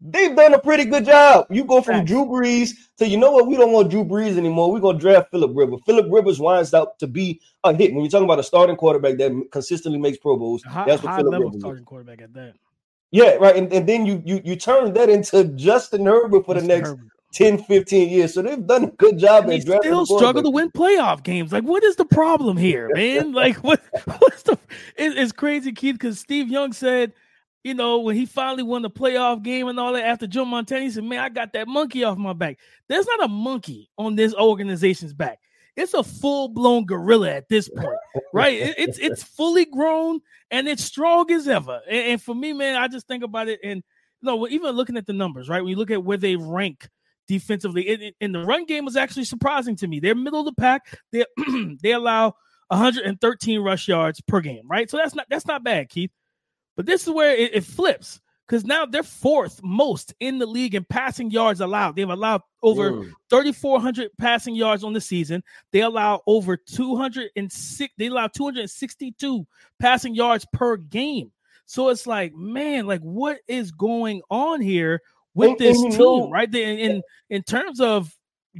they've 0.00 0.34
done 0.34 0.54
a 0.54 0.58
pretty 0.58 0.84
good 0.84 1.04
job. 1.04 1.46
You 1.50 1.64
go 1.64 1.80
from 1.80 2.04
Drew 2.04 2.24
Brees 2.24 2.70
to 2.98 3.08
you 3.08 3.16
know 3.16 3.32
what? 3.32 3.46
We 3.46 3.56
don't 3.56 3.72
want 3.72 3.90
Drew 3.90 4.04
Brees 4.04 4.36
anymore. 4.36 4.72
We're 4.72 4.80
gonna 4.80 4.98
draft 4.98 5.30
Philip 5.30 5.52
Rivers. 5.54 5.80
Philip 5.86 6.06
Rivers 6.10 6.38
winds 6.40 6.74
up 6.74 6.98
to 6.98 7.06
be 7.06 7.40
a 7.64 7.74
hit. 7.74 7.92
When 7.92 8.02
you're 8.02 8.10
talking 8.10 8.24
about 8.24 8.38
a 8.38 8.44
starting 8.44 8.76
quarterback 8.76 9.18
that 9.18 9.48
consistently 9.50 9.98
makes 9.98 10.18
Pro 10.18 10.36
Bowls, 10.36 10.62
high, 10.62 10.84
that's 10.86 11.02
what 11.02 11.16
Philip 11.16 11.32
Rivers 11.32 11.60
starting 11.60 11.82
is. 11.82 11.86
quarterback 11.86 12.22
at 12.22 12.32
that. 12.34 12.54
Yeah, 13.10 13.34
right. 13.34 13.56
And, 13.56 13.72
and 13.72 13.88
then 13.88 14.06
you 14.06 14.22
you 14.24 14.40
you 14.44 14.56
turn 14.56 14.92
that 14.94 15.08
into 15.08 15.44
Justin 15.44 16.06
Herbert 16.06 16.44
for 16.44 16.54
Justin 16.54 16.68
the 16.68 16.74
next 16.74 16.88
Herbert. 16.90 17.08
10, 17.34 17.62
15 17.64 18.08
years. 18.08 18.34
So 18.34 18.42
they've 18.42 18.66
done 18.66 18.84
a 18.84 18.90
good 18.90 19.18
job 19.18 19.44
and 19.44 19.52
at 19.52 19.64
drafting. 19.64 19.90
Still 19.90 20.06
struggle 20.06 20.42
to 20.42 20.50
win 20.50 20.70
playoff 20.70 21.22
games. 21.22 21.52
Like, 21.52 21.64
what 21.64 21.84
is 21.84 21.96
the 21.96 22.04
problem 22.04 22.56
here, 22.56 22.90
man? 22.94 23.32
like, 23.32 23.56
what 23.56 23.80
what's 24.18 24.42
the? 24.42 24.58
It, 24.96 25.16
it's 25.16 25.32
crazy, 25.32 25.72
Keith, 25.72 25.94
because 25.94 26.18
Steve 26.18 26.48
Young 26.48 26.72
said 26.72 27.12
you 27.64 27.74
know, 27.74 28.00
when 28.00 28.16
he 28.16 28.26
finally 28.26 28.62
won 28.62 28.82
the 28.82 28.90
playoff 28.90 29.42
game 29.42 29.68
and 29.68 29.78
all 29.78 29.92
that 29.92 30.06
after 30.06 30.26
Joe 30.26 30.44
Montana, 30.44 30.82
he 30.82 30.90
said, 30.90 31.04
Man, 31.04 31.18
I 31.18 31.28
got 31.28 31.52
that 31.52 31.68
monkey 31.68 32.04
off 32.04 32.16
my 32.16 32.32
back. 32.32 32.58
There's 32.88 33.06
not 33.06 33.24
a 33.24 33.28
monkey 33.28 33.90
on 33.98 34.14
this 34.14 34.34
organization's 34.34 35.12
back. 35.12 35.40
It's 35.76 35.94
a 35.94 36.02
full-blown 36.02 36.86
gorilla 36.86 37.30
at 37.30 37.48
this 37.48 37.68
point, 37.68 37.98
right? 38.32 38.54
It, 38.54 38.74
it's 38.78 38.98
it's 38.98 39.22
fully 39.22 39.64
grown 39.64 40.20
and 40.50 40.66
it's 40.66 40.82
strong 40.82 41.30
as 41.30 41.46
ever. 41.46 41.80
And, 41.88 42.06
and, 42.06 42.22
for 42.22 42.34
me, 42.34 42.52
man, 42.52 42.76
I 42.76 42.88
just 42.88 43.06
think 43.06 43.22
about 43.22 43.48
it 43.48 43.60
and 43.62 43.82
you 44.20 44.26
no, 44.26 44.36
know, 44.36 44.48
even 44.48 44.74
looking 44.74 44.96
at 44.96 45.06
the 45.06 45.12
numbers, 45.12 45.48
right? 45.48 45.62
When 45.62 45.70
you 45.70 45.76
look 45.76 45.92
at 45.92 46.02
where 46.02 46.16
they 46.16 46.34
rank 46.34 46.88
defensively, 47.28 48.14
and 48.20 48.34
the 48.34 48.44
run 48.44 48.64
game 48.64 48.84
was 48.84 48.96
actually 48.96 49.24
surprising 49.24 49.76
to 49.76 49.86
me. 49.86 50.00
They're 50.00 50.16
middle 50.16 50.40
of 50.40 50.46
the 50.46 50.60
pack. 50.60 50.98
They 51.12 51.24
they 51.82 51.92
allow 51.92 52.34
113 52.68 53.60
rush 53.60 53.86
yards 53.86 54.20
per 54.22 54.40
game, 54.40 54.66
right? 54.68 54.90
So 54.90 54.96
that's 54.96 55.14
not 55.14 55.26
that's 55.30 55.46
not 55.46 55.62
bad, 55.62 55.88
Keith. 55.88 56.10
But 56.78 56.86
this 56.86 57.02
is 57.02 57.12
where 57.12 57.34
it, 57.34 57.56
it 57.56 57.64
flips 57.64 58.20
because 58.46 58.64
now 58.64 58.86
they're 58.86 59.02
fourth 59.02 59.60
most 59.64 60.14
in 60.20 60.38
the 60.38 60.46
league 60.46 60.76
in 60.76 60.84
passing 60.84 61.28
yards 61.28 61.60
allowed. 61.60 61.96
They've 61.96 62.08
allowed 62.08 62.42
over 62.62 62.92
mm. 62.92 63.12
3,400 63.30 64.10
passing 64.16 64.54
yards 64.54 64.84
on 64.84 64.92
the 64.92 65.00
season. 65.00 65.42
They 65.72 65.80
allow 65.80 66.22
over 66.28 66.56
206. 66.56 67.94
They 67.98 68.06
allow 68.06 68.28
262 68.28 69.44
passing 69.80 70.14
yards 70.14 70.46
per 70.52 70.76
game. 70.76 71.32
So 71.66 71.88
it's 71.88 72.06
like, 72.06 72.32
man, 72.32 72.86
like 72.86 73.00
what 73.00 73.40
is 73.48 73.72
going 73.72 74.22
on 74.30 74.60
here 74.60 75.02
with 75.34 75.50
and, 75.50 75.58
this 75.58 75.82
and 75.82 75.90
team, 75.90 75.98
know, 75.98 76.30
right? 76.30 76.54
In, 76.54 76.78
in 76.78 77.02
in 77.28 77.42
terms 77.42 77.80
of 77.80 78.14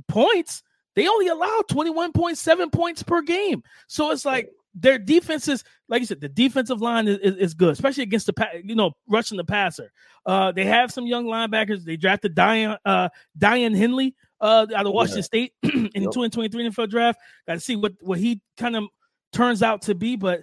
points, 0.08 0.64
they 0.96 1.06
only 1.06 1.28
allow 1.28 1.62
21.7 1.70 2.72
points 2.72 3.04
per 3.04 3.22
game. 3.22 3.62
So 3.86 4.10
it's 4.10 4.24
like 4.24 4.50
their 4.80 4.98
defense 4.98 5.48
is 5.48 5.64
like 5.88 6.00
you 6.00 6.06
said, 6.06 6.20
the 6.20 6.28
defensive 6.28 6.80
line 6.80 7.08
is, 7.08 7.18
is, 7.18 7.36
is, 7.36 7.54
good, 7.54 7.72
especially 7.72 8.02
against 8.02 8.26
the 8.26 8.46
you 8.62 8.74
know 8.74 8.92
rushing 9.08 9.36
the 9.36 9.44
passer. 9.44 9.90
Uh, 10.26 10.52
they 10.52 10.64
have 10.64 10.92
some 10.92 11.06
young 11.06 11.24
linebackers. 11.26 11.84
They 11.84 11.96
drafted 11.96 12.34
Daiyan 12.34 12.78
uh, 12.84 13.08
Daiyan 13.38 13.76
Henley 13.76 14.14
uh, 14.40 14.66
out 14.74 14.86
of 14.86 14.92
Washington 14.92 15.18
yeah. 15.18 15.22
State 15.22 15.52
in 15.62 15.72
yep. 15.72 15.92
the 15.92 16.00
2023 16.00 16.70
NFL 16.70 16.90
draft. 16.90 17.18
Got 17.46 17.54
to 17.54 17.60
see 17.60 17.76
what 17.76 17.94
what 18.00 18.18
he 18.18 18.40
kind 18.56 18.76
of 18.76 18.84
turns 19.32 19.62
out 19.62 19.82
to 19.82 19.94
be, 19.94 20.16
but. 20.16 20.42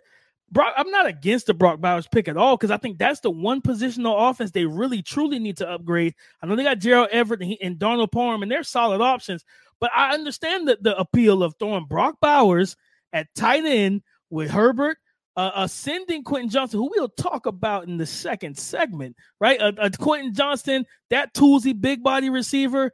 Brock, 0.51 0.75
I'm 0.77 0.91
not 0.91 1.07
against 1.07 1.47
the 1.47 1.55
Brock 1.55 1.81
Bowers 1.81 2.07
pick 2.07 2.27
at 2.27 2.37
all 2.37 2.55
because 2.55 2.69
I 2.69 2.77
think 2.77 2.99
that's 2.99 3.19
the 3.19 3.31
one 3.31 3.63
positional 3.63 4.29
offense 4.29 4.51
they 4.51 4.63
really 4.63 5.01
truly 5.01 5.39
need 5.39 5.57
to 5.57 5.67
upgrade. 5.67 6.13
I 6.39 6.45
know 6.45 6.55
they 6.55 6.63
got 6.63 6.77
Gerald 6.77 7.09
Everett 7.11 7.41
and, 7.41 7.49
he, 7.49 7.61
and 7.61 7.79
Donald 7.79 8.11
Parham, 8.11 8.43
and 8.43 8.49
they're 8.49 8.63
solid 8.63 9.01
options, 9.01 9.43
but 9.81 9.89
I 9.93 10.13
understand 10.13 10.67
the, 10.67 10.77
the 10.79 10.95
appeal 10.97 11.41
of 11.41 11.55
throwing 11.57 11.85
Brock 11.85 12.17
Bowers 12.21 12.77
at 13.11 13.33
tight 13.33 13.65
end 13.65 14.03
with 14.29 14.51
Herbert, 14.51 14.97
uh, 15.35 15.51
ascending 15.55 16.23
Quentin 16.23 16.49
Johnston, 16.49 16.79
who 16.79 16.89
we'll 16.95 17.09
talk 17.09 17.45
about 17.45 17.87
in 17.87 17.97
the 17.97 18.05
second 18.05 18.57
segment, 18.57 19.15
right? 19.39 19.59
Uh, 19.59 19.73
uh, 19.77 19.89
Quentin 19.99 20.33
Johnston, 20.33 20.85
that 21.09 21.33
toolsy 21.33 21.79
big 21.79 22.03
body 22.03 22.29
receiver, 22.29 22.91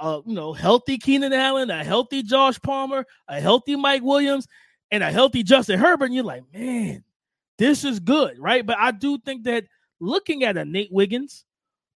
uh, 0.00 0.20
you 0.24 0.34
know, 0.34 0.52
healthy 0.52 0.98
Keenan 0.98 1.32
Allen, 1.32 1.70
a 1.70 1.82
healthy 1.82 2.22
Josh 2.22 2.60
Palmer, 2.60 3.04
a 3.28 3.40
healthy 3.40 3.76
Mike 3.76 4.02
Williams, 4.02 4.46
and 4.90 5.02
a 5.02 5.10
healthy 5.10 5.42
Justin 5.42 5.78
Herbert. 5.78 6.06
And 6.06 6.14
you're 6.14 6.24
like, 6.24 6.44
man, 6.52 7.02
this 7.58 7.84
is 7.84 8.00
good, 8.00 8.38
right? 8.38 8.64
But 8.64 8.78
I 8.78 8.90
do 8.90 9.18
think 9.18 9.44
that 9.44 9.64
looking 10.00 10.44
at 10.44 10.56
a 10.56 10.64
Nate 10.64 10.92
Wiggins 10.92 11.44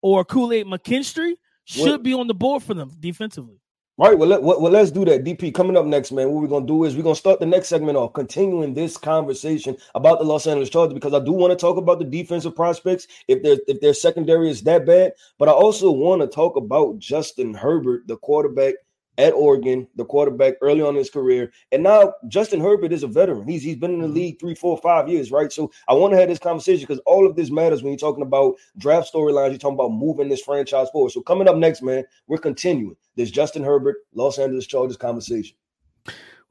or 0.03 0.25
Kool 0.25 0.53
Aid 0.53 0.67
McKinstry 0.67 1.35
should 1.65 1.91
what, 1.91 2.03
be 2.03 2.15
on 2.15 2.27
the 2.27 2.35
board 2.35 2.63
for 2.63 2.75
them 2.75 2.91
defensively. 2.99 3.61
All 4.01 4.09
right, 4.09 4.19
well, 4.19 4.31
let, 4.31 4.43
well, 4.43 4.59
let's 4.59 4.91
do 4.91 5.05
that. 5.05 5.25
DP 5.25 5.53
coming 5.53 5.77
up 5.77 5.85
next, 5.85 6.11
man. 6.11 6.31
What 6.31 6.41
we're 6.41 6.49
gonna 6.49 6.67
do 6.67 6.85
is 6.85 6.97
we're 6.97 7.03
gonna 7.03 7.15
start 7.15 7.39
the 7.39 7.45
next 7.45 7.69
segment 7.69 7.99
off, 7.99 8.15
continuing 8.15 8.73
this 8.73 8.97
conversation 8.97 9.77
about 9.95 10.19
the 10.19 10.25
Los 10.25 10.47
Angeles 10.47 10.71
Chargers 10.71 10.95
because 10.95 11.13
I 11.13 11.23
do 11.23 11.33
want 11.33 11.51
to 11.51 11.57
talk 11.57 11.77
about 11.77 11.99
the 11.99 12.07
defensive 12.07 12.57
prospects 12.57 13.07
if 13.29 13.43
their 13.43 13.59
if 13.69 13.83
their 13.83 13.93
secondary 13.93 14.49
is 14.49 14.63
that 14.63 14.87
bad, 14.87 15.13
but 15.39 15.51
I 15.51 15.53
also 15.53 15.91
want 15.91 16.23
to 16.23 16.29
talk 16.29 16.57
about 16.57 16.99
Justin 16.99 17.53
Herbert, 17.53 18.07
the 18.07 18.17
quarterback 18.17 18.77
at 19.19 19.33
Oregon, 19.35 19.87
the 19.97 20.05
quarterback 20.05 20.55
early 20.63 20.83
on 20.83 20.91
in 20.91 20.97
his 20.97 21.11
career. 21.11 21.53
And 21.73 21.83
now 21.83 22.15
Justin 22.29 22.61
Herbert 22.61 22.93
is 22.93 23.03
a 23.03 23.07
veteran. 23.07 23.47
He's 23.47 23.63
he's 23.63 23.77
been 23.77 23.93
in 23.93 24.01
the 24.01 24.07
mm-hmm. 24.07 24.15
league 24.15 24.41
three, 24.41 24.55
four, 24.55 24.79
five 24.79 25.09
years, 25.09 25.31
right? 25.31 25.53
So 25.53 25.71
I 25.89 25.95
want 25.95 26.13
to 26.13 26.19
have 26.19 26.29
this 26.29 26.39
conversation 26.39 26.87
because 26.87 27.03
all 27.07 27.27
of 27.27 27.37
this 27.37 27.51
matters 27.51 27.83
when 27.83 27.93
you're 27.93 27.99
talking 27.99 28.23
about 28.23 28.55
draft 28.79 29.13
storylines, 29.13 29.51
you're 29.51 29.59
talking 29.59 29.75
about 29.75 29.93
moving 29.93 30.29
this 30.29 30.43
franchise 30.43 30.89
forward. 30.91 31.13
So 31.13 31.21
coming 31.21 31.49
up 31.49 31.57
next, 31.57 31.83
man, 31.83 32.05
we're 32.27 32.39
continuing 32.39 32.97
this 33.17 33.31
Justin 33.31 33.65
Herbert, 33.65 33.97
Los 34.15 34.39
Angeles 34.39 34.67
Chargers 34.67 34.97
conversation. 34.97 35.57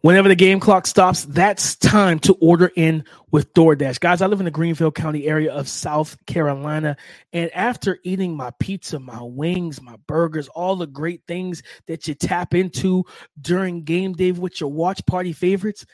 Whenever 0.02 0.30
the 0.30 0.36
game 0.36 0.62
clock 0.62 0.88
stops, 0.88 1.26
that's 1.26 1.76
time 1.76 2.20
to 2.20 2.34
order 2.40 2.72
in 2.78 3.04
with 3.32 3.54
DoorDash. 3.54 4.00
Guys, 4.00 4.22
I 4.22 4.28
live 4.28 4.40
in 4.40 4.46
the 4.46 4.52
Greenville 4.52 4.94
County 4.94 5.28
area 5.28 5.52
of 5.52 5.68
South 5.68 6.16
Carolina. 6.26 6.96
And 7.34 7.52
after 7.54 8.00
eating 8.06 8.38
my 8.38 8.52
pizza, 8.60 8.98
my 8.98 9.22
wings, 9.22 9.82
my 9.82 9.98
burgers, 10.08 10.48
all 10.48 10.78
the 10.78 10.88
great 10.88 11.24
things 11.28 11.64
that 11.88 12.08
you 12.08 12.14
tap 12.14 12.54
into 12.54 13.04
during 13.42 13.84
game 13.84 14.14
day 14.14 14.32
with 14.32 14.62
your 14.62 14.72
watch 14.72 15.06
party 15.06 15.34
favorites, 15.34 15.86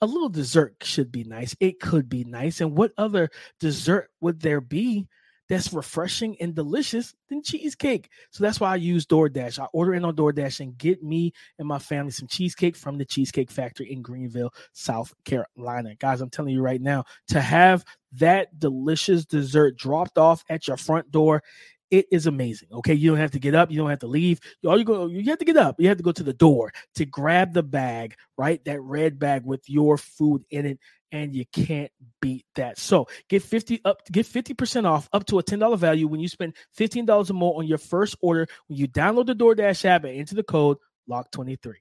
a 0.00 0.06
little 0.06 0.28
dessert 0.28 0.76
should 0.82 1.10
be 1.10 1.24
nice. 1.24 1.56
It 1.58 1.80
could 1.80 2.08
be 2.08 2.22
nice. 2.22 2.60
And 2.60 2.76
what 2.76 2.92
other 2.96 3.28
dessert 3.58 4.08
would 4.20 4.40
there 4.40 4.60
be 4.60 5.08
that's 5.48 5.72
refreshing 5.72 6.36
and 6.40 6.54
delicious 6.54 7.14
than 7.28 7.42
cheesecake. 7.42 8.10
So 8.30 8.44
that's 8.44 8.60
why 8.60 8.72
I 8.72 8.76
use 8.76 9.06
DoorDash. 9.06 9.58
I 9.58 9.66
order 9.72 9.94
in 9.94 10.04
on 10.04 10.14
DoorDash 10.14 10.60
and 10.60 10.76
get 10.76 11.02
me 11.02 11.32
and 11.58 11.66
my 11.66 11.78
family 11.78 12.12
some 12.12 12.28
cheesecake 12.28 12.76
from 12.76 12.98
the 12.98 13.04
Cheesecake 13.04 13.50
Factory 13.50 13.90
in 13.90 14.02
Greenville, 14.02 14.52
South 14.72 15.14
Carolina. 15.24 15.94
Guys, 15.96 16.20
I'm 16.20 16.30
telling 16.30 16.52
you 16.52 16.62
right 16.62 16.80
now, 16.80 17.04
to 17.28 17.40
have 17.40 17.84
that 18.12 18.58
delicious 18.58 19.24
dessert 19.24 19.76
dropped 19.76 20.18
off 20.18 20.44
at 20.48 20.66
your 20.66 20.76
front 20.76 21.10
door 21.10 21.42
it 21.90 22.06
is 22.10 22.26
amazing. 22.26 22.68
Okay, 22.72 22.94
you 22.94 23.10
don't 23.10 23.18
have 23.18 23.30
to 23.32 23.38
get 23.38 23.54
up, 23.54 23.70
you 23.70 23.78
don't 23.78 23.90
have 23.90 23.98
to 24.00 24.06
leave. 24.06 24.40
All 24.66 24.78
you 24.78 24.84
go, 24.84 25.06
you 25.06 25.24
have 25.24 25.38
to 25.38 25.44
get 25.44 25.56
up. 25.56 25.80
You 25.80 25.88
have 25.88 25.96
to 25.96 26.02
go 26.02 26.12
to 26.12 26.22
the 26.22 26.32
door 26.32 26.72
to 26.96 27.04
grab 27.04 27.54
the 27.54 27.62
bag, 27.62 28.14
right? 28.36 28.64
That 28.64 28.80
red 28.80 29.18
bag 29.18 29.44
with 29.44 29.68
your 29.68 29.96
food 29.96 30.44
in 30.50 30.66
it, 30.66 30.78
and 31.12 31.34
you 31.34 31.44
can't 31.52 31.90
beat 32.20 32.44
that. 32.56 32.78
So 32.78 33.08
get 33.28 33.42
50 33.42 33.80
up, 33.84 34.04
get 34.10 34.26
50% 34.26 34.84
off 34.84 35.08
up 35.12 35.24
to 35.26 35.38
a 35.38 35.42
$10 35.42 35.78
value 35.78 36.06
when 36.06 36.20
you 36.20 36.28
spend 36.28 36.54
$15 36.78 37.30
or 37.30 37.32
more 37.32 37.58
on 37.58 37.66
your 37.66 37.78
first 37.78 38.16
order 38.20 38.46
when 38.66 38.78
you 38.78 38.88
download 38.88 39.26
the 39.26 39.34
DoorDash 39.34 39.84
app 39.84 40.04
and 40.04 40.18
enter 40.18 40.34
the 40.34 40.42
code 40.42 40.76
LOCK23. 41.08 41.74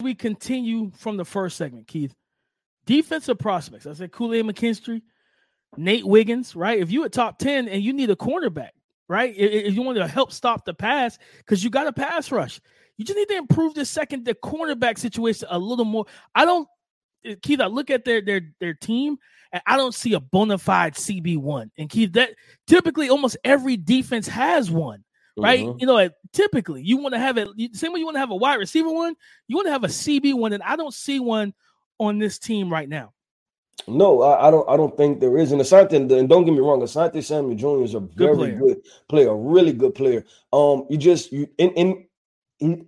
We 0.00 0.14
continue 0.14 0.92
from 0.96 1.16
the 1.16 1.24
first 1.24 1.56
segment, 1.56 1.88
Keith. 1.88 2.14
Defensive 2.86 3.38
prospects. 3.38 3.86
I 3.86 3.92
said 3.94 4.12
Kool-Aid 4.12 4.44
McKinstry, 4.44 5.02
Nate 5.76 6.06
Wiggins, 6.06 6.56
right? 6.56 6.78
If 6.78 6.90
you 6.90 7.04
at 7.04 7.12
top 7.12 7.38
10 7.38 7.68
and 7.68 7.82
you 7.82 7.92
need 7.92 8.10
a 8.10 8.16
cornerback, 8.16 8.70
right? 9.08 9.34
If 9.36 9.74
you 9.74 9.82
want 9.82 9.98
to 9.98 10.06
help 10.06 10.32
stop 10.32 10.64
the 10.64 10.74
pass, 10.74 11.18
because 11.38 11.62
you 11.62 11.70
got 11.70 11.86
a 11.86 11.92
pass 11.92 12.30
rush. 12.30 12.60
You 12.96 13.04
just 13.04 13.16
need 13.16 13.28
to 13.28 13.36
improve 13.36 13.74
the 13.74 13.84
second, 13.84 14.24
the 14.24 14.34
cornerback 14.34 14.98
situation 14.98 15.46
a 15.50 15.58
little 15.58 15.84
more. 15.84 16.06
I 16.34 16.44
don't 16.44 16.68
Eh, 17.24 17.34
Keith, 17.42 17.60
I 17.60 17.66
look 17.66 17.90
at 17.90 18.04
their 18.04 18.20
their 18.20 18.42
their 18.60 18.74
team 18.74 19.18
and 19.52 19.62
I 19.66 19.76
don't 19.76 19.94
see 19.94 20.14
a 20.14 20.20
bona 20.20 20.58
fide 20.58 20.94
CB 20.94 21.38
one. 21.38 21.70
And 21.78 21.88
Keith, 21.88 22.12
that 22.12 22.34
typically 22.66 23.10
almost 23.10 23.36
every 23.44 23.76
defense 23.76 24.28
has 24.28 24.70
one, 24.70 25.04
right? 25.36 25.60
Mm-hmm. 25.60 25.78
You 25.80 25.86
know, 25.86 26.10
typically 26.32 26.82
you 26.82 26.98
want 26.98 27.14
to 27.14 27.20
have 27.20 27.38
it 27.38 27.48
same 27.74 27.92
way 27.92 28.00
you 28.00 28.06
want 28.06 28.16
to 28.16 28.20
have 28.20 28.30
a 28.30 28.36
wide 28.36 28.56
receiver 28.56 28.90
one, 28.90 29.14
you 29.46 29.56
want 29.56 29.66
to 29.66 29.72
have 29.72 29.84
a 29.84 29.88
CB 29.88 30.34
one, 30.34 30.52
and 30.52 30.62
I 30.62 30.76
don't 30.76 30.94
see 30.94 31.20
one 31.20 31.54
on 31.98 32.18
this 32.18 32.38
team 32.38 32.70
right 32.70 32.88
now. 32.88 33.12
No, 33.86 34.22
I, 34.22 34.48
I, 34.48 34.50
don't. 34.50 34.68
I 34.68 34.76
don't 34.76 34.96
think 34.96 35.20
there 35.20 35.38
is. 35.38 35.52
And 35.52 35.60
Asante, 35.60 35.92
and 35.92 36.28
don't 36.28 36.44
get 36.44 36.52
me 36.52 36.60
wrong, 36.60 36.80
Asante 36.80 37.22
Samuel 37.22 37.56
Jr. 37.56 37.84
is 37.84 37.94
a 37.94 38.00
very 38.00 38.34
good 38.34 38.36
player. 38.36 38.58
good 38.58 38.82
player, 39.08 39.28
a 39.30 39.36
really 39.36 39.72
good 39.72 39.94
player. 39.94 40.24
Um, 40.52 40.86
you 40.90 40.98
just 40.98 41.32
you 41.32 41.48
in 41.58 41.70
in 41.70 42.06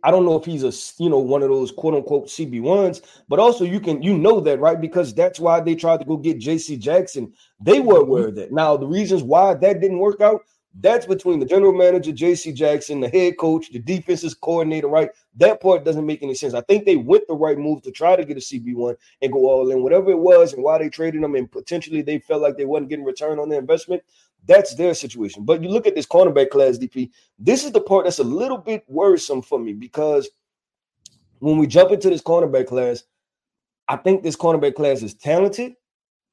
I 0.03 0.11
don't 0.11 0.25
know 0.25 0.37
if 0.37 0.45
he's 0.45 0.65
a 0.65 1.03
you 1.03 1.09
know 1.09 1.19
one 1.19 1.43
of 1.43 1.49
those 1.49 1.71
quote 1.71 1.95
unquote 1.95 2.27
CB 2.27 2.61
ones, 2.61 3.03
but 3.29 3.39
also 3.39 3.65
you 3.65 3.81
can 3.81 4.03
you 4.03 4.19
know 4.19 4.41
that 4.41 4.59
right 4.61 4.81
because 4.81 5.15
that's 5.15 5.39
why 5.39 5.61
they 5.61 5.75
tried 5.75 6.01
to 6.01 6.05
go 6.05 6.17
get 6.17 6.39
J.C. 6.39 6.77
Jackson. 6.77 7.33
They 7.61 7.81
were 7.81 8.01
aware 8.01 8.29
of 8.29 8.35
that. 8.37 8.53
Now 8.53 8.77
the 8.77 8.87
reasons 8.87 9.23
why 9.23 9.55
that 9.55 9.81
didn't 9.81 9.99
work 9.99 10.21
out 10.21 10.43
that's 10.79 11.05
between 11.05 11.41
the 11.41 11.47
general 11.47 11.73
manager 11.73 12.13
J.C. 12.13 12.53
Jackson, 12.53 13.01
the 13.01 13.09
head 13.09 13.39
coach, 13.39 13.71
the 13.73 13.81
defenses 13.81 14.35
coordinator. 14.35 14.87
Right, 14.87 15.11
that 15.37 15.61
part 15.61 15.85
doesn't 15.85 16.07
make 16.07 16.23
any 16.23 16.35
sense. 16.35 16.55
I 16.55 16.61
think 16.63 16.85
they 16.85 16.97
went 16.97 17.27
the 17.27 17.35
right 17.35 17.59
move 17.59 17.83
to 17.83 17.91
try 17.91 18.15
to 18.15 18.25
get 18.25 18.37
a 18.37 18.41
CB 18.41 18.75
one 18.75 18.97
and 19.21 19.33
go 19.33 19.51
all 19.51 19.71
in, 19.71 19.83
whatever 19.83 20.11
it 20.11 20.19
was, 20.19 20.53
and 20.53 20.63
why 20.63 20.79
they 20.79 20.89
traded 20.89 21.23
them, 21.23 21.35
and 21.35 21.51
potentially 21.51 22.03
they 22.03 22.21
felt 22.21 22.43
like 22.43 22.57
they 22.57 22.67
wasn't 22.67 22.89
getting 22.89 23.05
return 23.05 23.39
on 23.39 23.49
their 23.49 23.59
investment. 23.59 24.03
That's 24.47 24.75
their 24.75 24.95
situation. 24.95 25.45
But 25.45 25.63
you 25.63 25.69
look 25.69 25.87
at 25.87 25.95
this 25.95 26.07
cornerback 26.07 26.51
class, 26.51 26.79
DP. 26.79 27.11
This 27.39 27.65
is 27.65 27.73
the 27.73 27.81
part 27.81 28.05
that's 28.05 28.21
a 28.21 28.25
little 28.25 28.59
bit 28.59 28.85
worrisome 28.89 29.43
for 29.43 29.59
me 29.59 29.73
because 29.73 30.31
when 31.41 31.59
we 31.59 31.67
jump 31.67 31.91
into 31.91 32.11
this 32.11 32.23
cornerback 32.23 32.69
class, 32.69 33.03
I 33.89 33.97
think 33.97 34.23
this 34.23 34.37
cornerback 34.37 34.75
class 34.77 35.03
is 35.03 35.15
talented. 35.15 35.75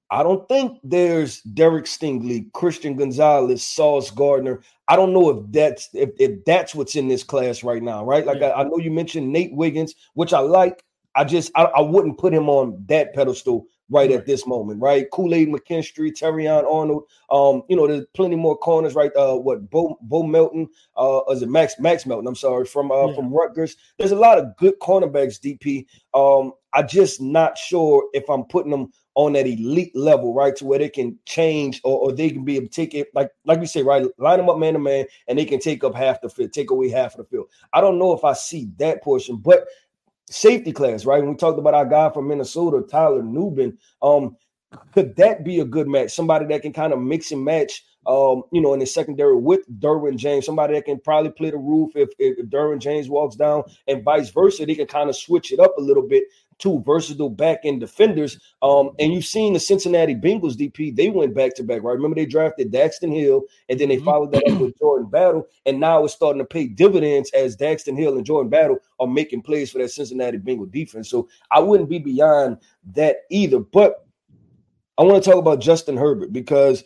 I 0.09 0.23
don't 0.23 0.47
think 0.47 0.79
there's 0.83 1.41
Derek 1.41 1.85
Stingley, 1.85 2.51
Christian 2.53 2.95
Gonzalez, 2.95 3.63
Sauce 3.63 4.09
Gardner. 4.09 4.61
I 4.87 4.95
don't 4.95 5.13
know 5.13 5.29
if 5.29 5.51
that's 5.51 5.89
if, 5.93 6.11
if 6.17 6.45
that's 6.45 6.73
what's 6.73 6.95
in 6.95 7.07
this 7.07 7.23
class 7.23 7.63
right 7.63 7.83
now, 7.83 8.05
right? 8.05 8.25
Like 8.25 8.39
yeah. 8.39 8.47
I, 8.47 8.61
I, 8.61 8.63
know 8.63 8.77
you 8.77 8.91
mentioned 8.91 9.31
Nate 9.31 9.53
Wiggins, 9.53 9.95
which 10.13 10.33
I 10.33 10.39
like. 10.39 10.83
I 11.15 11.23
just 11.23 11.51
I, 11.55 11.63
I 11.63 11.81
wouldn't 11.81 12.17
put 12.17 12.33
him 12.33 12.47
on 12.47 12.83
that 12.87 13.13
pedestal 13.13 13.67
right, 13.89 14.09
right. 14.09 14.19
at 14.19 14.25
this 14.25 14.45
moment, 14.45 14.81
right? 14.81 15.09
Kool-Aid 15.11 15.49
McKinstry, 15.49 16.11
Terrion 16.11 16.71
Arnold. 16.71 17.03
Um, 17.29 17.63
you 17.67 17.75
know, 17.75 17.87
there's 17.87 18.05
plenty 18.13 18.35
more 18.35 18.57
corners, 18.57 18.95
right? 18.95 19.11
Uh, 19.15 19.35
what 19.35 19.69
Bo 19.69 19.97
Bo 20.01 20.23
Melton, 20.23 20.69
uh, 20.95 21.21
is 21.29 21.41
it 21.41 21.49
Max 21.49 21.79
Max 21.79 22.05
Melton? 22.05 22.27
I'm 22.27 22.35
sorry, 22.35 22.65
from 22.65 22.91
uh 22.91 23.07
yeah. 23.07 23.15
from 23.15 23.33
Rutgers. 23.33 23.75
There's 23.97 24.11
a 24.11 24.15
lot 24.15 24.37
of 24.37 24.55
good 24.57 24.79
cornerbacks, 24.79 25.39
DP. 25.39 25.85
Um, 26.13 26.53
I 26.77 26.83
just 26.83 27.19
not 27.19 27.57
sure 27.57 28.07
if 28.13 28.29
I'm 28.29 28.43
putting 28.43 28.69
them 28.69 28.91
on 29.15 29.33
that 29.33 29.47
elite 29.47 29.95
level, 29.95 30.35
right? 30.35 30.55
To 30.57 30.65
where 30.65 30.77
they 30.77 30.89
can 30.89 31.17
change 31.25 31.81
or, 31.83 31.97
or 31.97 32.11
they 32.11 32.29
can 32.29 32.45
be 32.45 32.55
able 32.55 32.67
to 32.67 32.71
take 32.71 32.93
it, 32.93 33.07
like 33.15 33.31
like 33.45 33.59
we 33.59 33.65
say, 33.65 33.81
right? 33.81 34.05
Line 34.19 34.37
them 34.37 34.47
up 34.47 34.59
man 34.59 34.73
to 34.73 34.79
man, 34.79 35.05
and 35.27 35.39
they 35.39 35.45
can 35.45 35.59
take 35.59 35.83
up 35.83 35.95
half 35.95 36.21
the 36.21 36.29
field, 36.29 36.53
take 36.53 36.69
away 36.69 36.89
half 36.89 37.15
of 37.15 37.17
the 37.17 37.23
field. 37.25 37.47
I 37.73 37.81
don't 37.81 37.97
know 37.97 38.13
if 38.13 38.23
I 38.23 38.33
see 38.33 38.69
that 38.77 39.01
portion, 39.01 39.37
but 39.37 39.65
safety 40.29 40.71
class, 40.71 41.03
right? 41.03 41.19
When 41.19 41.31
we 41.31 41.35
talked 41.35 41.57
about 41.57 41.73
our 41.73 41.85
guy 41.85 42.11
from 42.11 42.27
Minnesota, 42.27 42.85
Tyler 42.87 43.23
Nubin, 43.23 43.75
um, 44.03 44.37
could 44.93 45.15
that 45.15 45.43
be 45.43 45.59
a 45.61 45.65
good 45.65 45.87
match? 45.87 46.11
Somebody 46.11 46.45
that 46.45 46.61
can 46.61 46.73
kind 46.73 46.93
of 46.93 46.99
mix 46.99 47.31
and 47.31 47.43
match, 47.43 47.83
um, 48.05 48.43
you 48.51 48.61
know, 48.61 48.73
in 48.75 48.79
the 48.79 48.85
secondary 48.85 49.35
with 49.35 49.61
Derwin 49.79 50.17
James, 50.17 50.45
somebody 50.45 50.75
that 50.75 50.85
can 50.85 50.99
probably 50.99 51.31
play 51.31 51.49
the 51.49 51.57
roof 51.57 51.95
if, 51.95 52.09
if, 52.19 52.37
if 52.37 52.45
Derwin 52.47 52.79
James 52.79 53.09
walks 53.09 53.35
down, 53.35 53.63
and 53.87 54.03
vice 54.03 54.29
versa. 54.29 54.65
They 54.65 54.75
can 54.75 54.87
kind 54.87 55.09
of 55.09 55.15
switch 55.15 55.51
it 55.51 55.59
up 55.59 55.73
a 55.77 55.81
little 55.81 56.07
bit. 56.07 56.25
Two 56.59 56.81
versatile 56.83 57.29
back 57.29 57.59
end 57.65 57.81
defenders. 57.81 58.39
Um, 58.63 58.91
and 58.97 59.13
you've 59.13 59.25
seen 59.25 59.53
the 59.53 59.59
Cincinnati 59.59 60.15
Bengals 60.15 60.55
DP, 60.55 60.95
they 60.95 61.09
went 61.09 61.35
back 61.35 61.53
to 61.55 61.63
back, 61.63 61.83
right? 61.83 61.93
Remember, 61.93 62.15
they 62.15 62.25
drafted 62.25 62.71
Daxton 62.71 63.13
Hill 63.13 63.43
and 63.69 63.79
then 63.79 63.89
they 63.89 63.97
mm-hmm. 63.97 64.05
followed 64.05 64.31
that 64.31 64.47
up 64.49 64.59
with 64.59 64.77
Jordan 64.79 65.07
Battle. 65.07 65.45
And 65.67 65.79
now 65.79 66.03
it's 66.03 66.15
starting 66.15 66.39
to 66.39 66.45
pay 66.45 66.65
dividends 66.65 67.29
as 67.33 67.55
Daxton 67.55 67.95
Hill 67.95 68.17
and 68.17 68.25
Jordan 68.25 68.49
Battle 68.49 68.79
are 68.99 69.05
making 69.05 69.43
plays 69.43 69.71
for 69.71 69.77
that 69.77 69.91
Cincinnati 69.91 70.37
Bengal 70.37 70.65
defense. 70.65 71.09
So 71.09 71.29
I 71.51 71.59
wouldn't 71.59 71.89
be 71.89 71.99
beyond 71.99 72.57
that 72.93 73.17
either. 73.29 73.59
But 73.59 74.07
I 74.97 75.03
want 75.03 75.23
to 75.23 75.29
talk 75.29 75.39
about 75.39 75.61
Justin 75.61 75.95
Herbert 75.95 76.33
because 76.33 76.83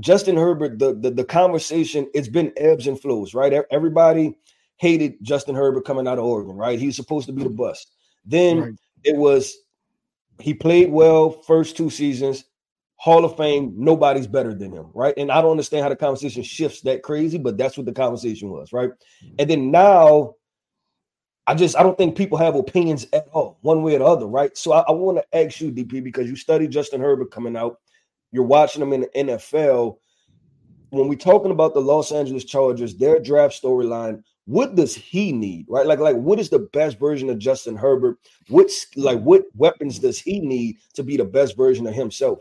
Justin 0.00 0.36
Herbert, 0.36 0.80
the, 0.80 0.94
the, 0.94 1.10
the 1.12 1.24
conversation, 1.24 2.10
it's 2.14 2.28
been 2.28 2.52
ebbs 2.56 2.88
and 2.88 3.00
flows, 3.00 3.32
right? 3.32 3.62
Everybody 3.70 4.36
hated 4.78 5.18
Justin 5.22 5.54
Herbert 5.54 5.84
coming 5.84 6.08
out 6.08 6.18
of 6.18 6.24
Oregon, 6.24 6.56
right? 6.56 6.80
He 6.80 6.86
was 6.86 6.96
supposed 6.96 7.26
to 7.28 7.32
be 7.32 7.44
the 7.44 7.48
bust. 7.48 7.94
Then 8.24 8.60
right 8.60 8.74
it 9.04 9.16
was 9.16 9.56
he 10.40 10.54
played 10.54 10.90
well 10.90 11.30
first 11.30 11.76
two 11.76 11.90
seasons. 11.90 12.44
Hall 12.96 13.24
of 13.24 13.36
Fame, 13.36 13.74
nobody's 13.76 14.26
better 14.26 14.52
than 14.52 14.72
him, 14.72 14.90
right? 14.92 15.14
And 15.16 15.30
I 15.30 15.40
don't 15.40 15.52
understand 15.52 15.84
how 15.84 15.88
the 15.88 15.94
conversation 15.94 16.42
shifts 16.42 16.80
that 16.80 17.04
crazy, 17.04 17.38
but 17.38 17.56
that's 17.56 17.76
what 17.76 17.86
the 17.86 17.92
conversation 17.92 18.50
was, 18.50 18.72
right? 18.72 18.90
And 19.38 19.48
then 19.48 19.70
now, 19.70 20.34
I 21.46 21.54
just 21.54 21.76
I 21.76 21.82
don't 21.84 21.96
think 21.96 22.16
people 22.16 22.38
have 22.38 22.56
opinions 22.56 23.06
at 23.12 23.28
all, 23.32 23.58
one 23.62 23.82
way 23.82 23.94
or 23.94 24.00
the 24.00 24.04
other, 24.04 24.26
right? 24.26 24.56
So 24.58 24.72
I, 24.72 24.80
I 24.80 24.92
want 24.92 25.18
to 25.18 25.38
ask 25.38 25.60
you, 25.60 25.70
DP, 25.70 26.02
because 26.02 26.28
you 26.28 26.34
studied 26.34 26.72
Justin 26.72 27.00
Herbert 27.00 27.30
coming 27.30 27.56
out, 27.56 27.78
you're 28.32 28.44
watching 28.44 28.82
him 28.82 28.92
in 28.92 29.02
the 29.02 29.08
NFL. 29.14 29.98
When 30.90 31.08
we're 31.08 31.14
talking 31.16 31.52
about 31.52 31.74
the 31.74 31.80
Los 31.80 32.10
Angeles 32.12 32.44
Chargers, 32.44 32.96
their 32.96 33.20
draft 33.20 33.62
storyline, 33.62 34.22
what 34.48 34.74
does 34.74 34.94
he 34.94 35.30
need 35.30 35.66
right? 35.68 35.86
Like 35.86 35.98
like 35.98 36.16
what 36.16 36.40
is 36.40 36.48
the 36.48 36.60
best 36.72 36.98
version 36.98 37.28
of 37.28 37.38
justin 37.38 37.76
herbert? 37.76 38.16
What's 38.48 38.86
like 38.96 39.20
what 39.20 39.44
weapons 39.54 39.98
does 39.98 40.18
he 40.18 40.40
need 40.40 40.78
to 40.94 41.02
be 41.02 41.18
the 41.18 41.24
best 41.24 41.54
version 41.54 41.86
of 41.86 41.94
himself? 41.94 42.38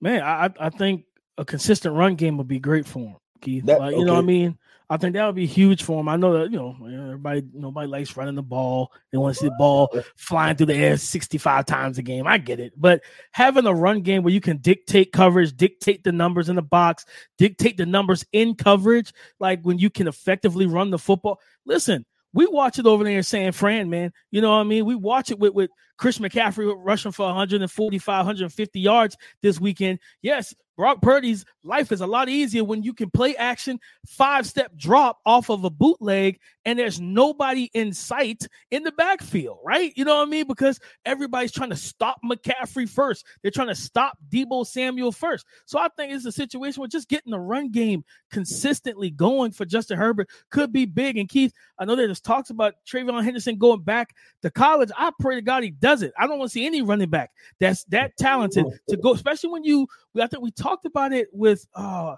Man 0.00 0.22
i 0.22 0.50
i 0.58 0.70
think 0.70 1.04
a 1.38 1.44
consistent 1.44 1.94
run 1.94 2.16
game 2.16 2.36
would 2.36 2.48
be 2.48 2.58
great 2.58 2.84
for 2.84 2.98
him 2.98 3.16
keith. 3.40 3.64
That, 3.66 3.78
like, 3.78 3.92
you 3.92 3.98
okay. 3.98 4.04
know 4.06 4.14
what 4.14 4.24
i 4.24 4.26
mean 4.26 4.58
I 4.90 4.98
think 4.98 5.14
that 5.14 5.24
would 5.24 5.34
be 5.34 5.46
huge 5.46 5.82
for 5.82 6.00
him. 6.00 6.08
I 6.08 6.16
know 6.16 6.38
that 6.38 6.50
you 6.50 6.58
know 6.58 6.76
everybody 6.82 7.42
nobody 7.54 7.88
likes 7.88 8.16
running 8.16 8.34
the 8.34 8.42
ball. 8.42 8.92
They 9.10 9.18
want 9.18 9.34
to 9.34 9.40
see 9.40 9.48
the 9.48 9.54
ball 9.58 9.88
flying 10.16 10.56
through 10.56 10.66
the 10.66 10.74
air 10.74 10.96
65 10.96 11.64
times 11.64 11.96
a 11.98 12.02
game. 12.02 12.26
I 12.26 12.38
get 12.38 12.60
it. 12.60 12.74
But 12.76 13.02
having 13.32 13.66
a 13.66 13.74
run 13.74 14.02
game 14.02 14.22
where 14.22 14.32
you 14.32 14.40
can 14.40 14.58
dictate 14.58 15.12
coverage, 15.12 15.56
dictate 15.56 16.04
the 16.04 16.12
numbers 16.12 16.48
in 16.48 16.56
the 16.56 16.62
box, 16.62 17.06
dictate 17.38 17.78
the 17.78 17.86
numbers 17.86 18.26
in 18.32 18.54
coverage, 18.54 19.12
like 19.40 19.62
when 19.62 19.78
you 19.78 19.88
can 19.88 20.06
effectively 20.06 20.66
run 20.66 20.90
the 20.90 20.98
football. 20.98 21.40
Listen, 21.64 22.04
we 22.34 22.46
watch 22.46 22.78
it 22.78 22.86
over 22.86 23.04
there 23.04 23.16
in 23.16 23.22
San 23.22 23.52
Fran, 23.52 23.88
man. 23.88 24.12
You 24.30 24.42
know 24.42 24.50
what 24.50 24.58
I 24.58 24.64
mean? 24.64 24.84
We 24.84 24.96
watch 24.96 25.30
it 25.30 25.38
with, 25.38 25.54
with 25.54 25.70
Chris 25.96 26.18
McCaffrey 26.18 26.74
rushing 26.76 27.12
for 27.12 27.26
145, 27.26 28.18
150 28.18 28.80
yards 28.80 29.16
this 29.40 29.60
weekend. 29.60 30.00
Yes, 30.20 30.52
Brock 30.76 31.00
Purdy's 31.00 31.44
life 31.62 31.92
is 31.92 32.00
a 32.00 32.06
lot 32.06 32.28
easier 32.28 32.64
when 32.64 32.82
you 32.82 32.92
can 32.92 33.10
play 33.10 33.36
action, 33.36 33.78
five 34.06 34.46
step 34.46 34.76
drop 34.76 35.20
off 35.24 35.50
of 35.50 35.64
a 35.64 35.70
bootleg, 35.70 36.40
and 36.64 36.78
there's 36.78 37.00
nobody 37.00 37.70
in 37.74 37.92
sight 37.92 38.46
in 38.70 38.82
the 38.82 38.92
backfield, 38.92 39.58
right? 39.64 39.92
You 39.96 40.04
know 40.04 40.16
what 40.16 40.26
I 40.26 40.30
mean? 40.30 40.46
Because 40.46 40.80
everybody's 41.04 41.52
trying 41.52 41.70
to 41.70 41.76
stop 41.76 42.20
McCaffrey 42.24 42.88
first. 42.88 43.26
They're 43.42 43.50
trying 43.50 43.68
to 43.68 43.74
stop 43.74 44.18
Deebo 44.30 44.66
Samuel 44.66 45.12
first. 45.12 45.46
So 45.66 45.78
I 45.78 45.88
think 45.96 46.12
it's 46.12 46.24
a 46.24 46.32
situation 46.32 46.80
where 46.80 46.88
just 46.88 47.08
getting 47.08 47.32
the 47.32 47.38
run 47.38 47.70
game 47.70 48.04
consistently 48.30 49.10
going 49.10 49.52
for 49.52 49.64
Justin 49.64 49.98
Herbert 49.98 50.28
could 50.50 50.72
be 50.72 50.86
big. 50.86 51.18
And 51.18 51.28
Keith, 51.28 51.52
I 51.78 51.84
know 51.84 51.96
there's 51.96 52.20
talks 52.20 52.50
about 52.50 52.74
TreVeyon 52.86 53.24
Henderson 53.24 53.58
going 53.58 53.82
back 53.82 54.14
to 54.42 54.50
college. 54.50 54.90
I 54.96 55.12
pray 55.20 55.36
to 55.36 55.42
God 55.42 55.62
he 55.62 55.70
does 55.70 56.02
it. 56.02 56.12
I 56.18 56.26
don't 56.26 56.38
want 56.38 56.50
to 56.50 56.54
see 56.54 56.66
any 56.66 56.82
running 56.82 57.10
back 57.10 57.30
that's 57.60 57.84
that 57.84 58.16
talented 58.16 58.66
to 58.88 58.96
go, 58.96 59.12
especially 59.12 59.50
when 59.50 59.64
you, 59.64 59.86
I 60.20 60.26
think 60.26 60.42
we 60.42 60.50
talked 60.50 60.86
about 60.86 61.12
it 61.12 61.28
with, 61.32 61.66
uh, 61.74 62.16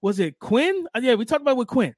was 0.00 0.20
it 0.20 0.38
Quinn? 0.38 0.86
Uh, 0.94 1.00
yeah, 1.02 1.14
we 1.14 1.24
talked 1.24 1.42
about 1.42 1.52
it 1.52 1.58
with 1.58 1.68
Quinn. 1.68 1.94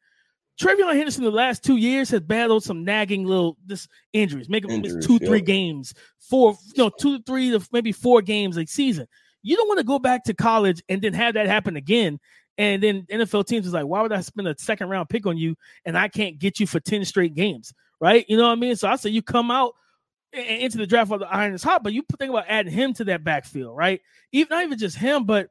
TreVeyon 0.61 0.95
Henderson 0.95 1.25
the 1.25 1.31
last 1.31 1.65
two 1.65 1.77
years 1.77 2.11
has 2.11 2.21
battled 2.21 2.63
some 2.63 2.85
nagging 2.85 3.25
little 3.25 3.57
this 3.65 3.89
injuries, 4.13 4.49
making 4.49 4.71
injuries, 4.71 5.07
two, 5.07 5.19
yeah. 5.21 5.29
three 5.29 5.41
games, 5.41 5.95
four, 6.19 6.57
you 6.75 6.85
know, 6.85 6.91
two, 6.91 7.21
three 7.23 7.51
to 7.51 7.67
maybe 7.73 7.93
four 7.93 8.21
games 8.21 8.59
a 8.59 8.67
season. 8.67 9.07
You 9.43 9.57
don't 9.57 9.69
want 9.69 9.79
to 9.79 9.85
go 9.85 9.99
back 9.99 10.25
to 10.25 10.35
college 10.35 10.83
and 10.89 11.01
then 11.01 11.15
have 11.15 11.35
that 11.35 11.47
happen 11.47 11.77
again. 11.77 12.21
And 12.59 12.83
then 12.83 13.07
NFL 13.11 13.47
teams 13.47 13.67
is 13.67 13.73
like, 13.73 13.87
why 13.87 14.03
would 14.03 14.13
I 14.13 14.21
spend 14.21 14.49
a 14.49 14.55
second 14.59 14.91
round 14.91 15.09
pick 15.09 15.27
on 15.27 15.39
you 15.39 15.57
and 15.87 15.97
I 15.97 16.09
can't 16.09 16.39
get 16.39 16.61
you 16.61 16.67
for 16.67 16.79
10 16.79 17.07
straight 17.07 17.35
games? 17.35 17.73
Right? 17.99 18.27
You 18.29 18.37
know 18.37 18.45
what 18.45 18.53
I 18.53 18.57
mean? 18.57 18.77
So 18.77 18.87
I 18.87 18.97
say 18.97 19.11
you 19.11 19.23
come 19.23 19.51
out 19.51 19.75
into 20.33 20.77
the 20.77 20.87
draft 20.87 21.11
while 21.11 21.19
the 21.19 21.27
iron 21.27 21.55
is 21.55 21.63
hot, 21.63 21.83
but 21.83 21.95
you 21.95 22.03
think 22.19 22.31
about 22.31 22.45
adding 22.49 22.73
him 22.73 22.93
to 22.95 23.05
that 23.05 23.25
backfield, 23.25 23.77
right? 23.77 24.01
Even 24.33 24.49
not 24.51 24.65
even 24.65 24.79
just 24.79 24.97
him, 24.97 25.25
but 25.25 25.49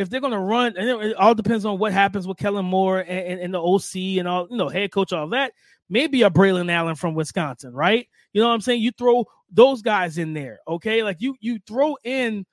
if 0.00 0.08
they're 0.08 0.20
going 0.20 0.32
to 0.32 0.38
run, 0.38 0.72
and 0.78 0.88
it 0.88 1.14
all 1.16 1.34
depends 1.34 1.66
on 1.66 1.78
what 1.78 1.92
happens 1.92 2.26
with 2.26 2.38
Kellen 2.38 2.64
Moore 2.64 3.00
and, 3.00 3.10
and, 3.10 3.40
and, 3.40 3.52
the 3.52 3.60
OC 3.60 4.18
and 4.18 4.26
all, 4.26 4.46
you 4.50 4.56
know, 4.56 4.70
head 4.70 4.90
coach, 4.90 5.12
all 5.12 5.28
that. 5.28 5.52
Maybe 5.90 6.22
a 6.22 6.30
Braylon 6.30 6.72
Allen 6.72 6.94
from 6.94 7.14
Wisconsin, 7.14 7.74
right? 7.74 8.08
You 8.32 8.40
know 8.40 8.48
what 8.48 8.54
I'm 8.54 8.62
saying? 8.62 8.80
You 8.80 8.92
throw 8.92 9.26
those 9.50 9.82
guys 9.82 10.16
in 10.16 10.32
there, 10.32 10.60
okay? 10.66 11.02
Like 11.02 11.18
you 11.20 11.36
you 11.40 11.58
throw 11.66 11.96
in 12.02 12.46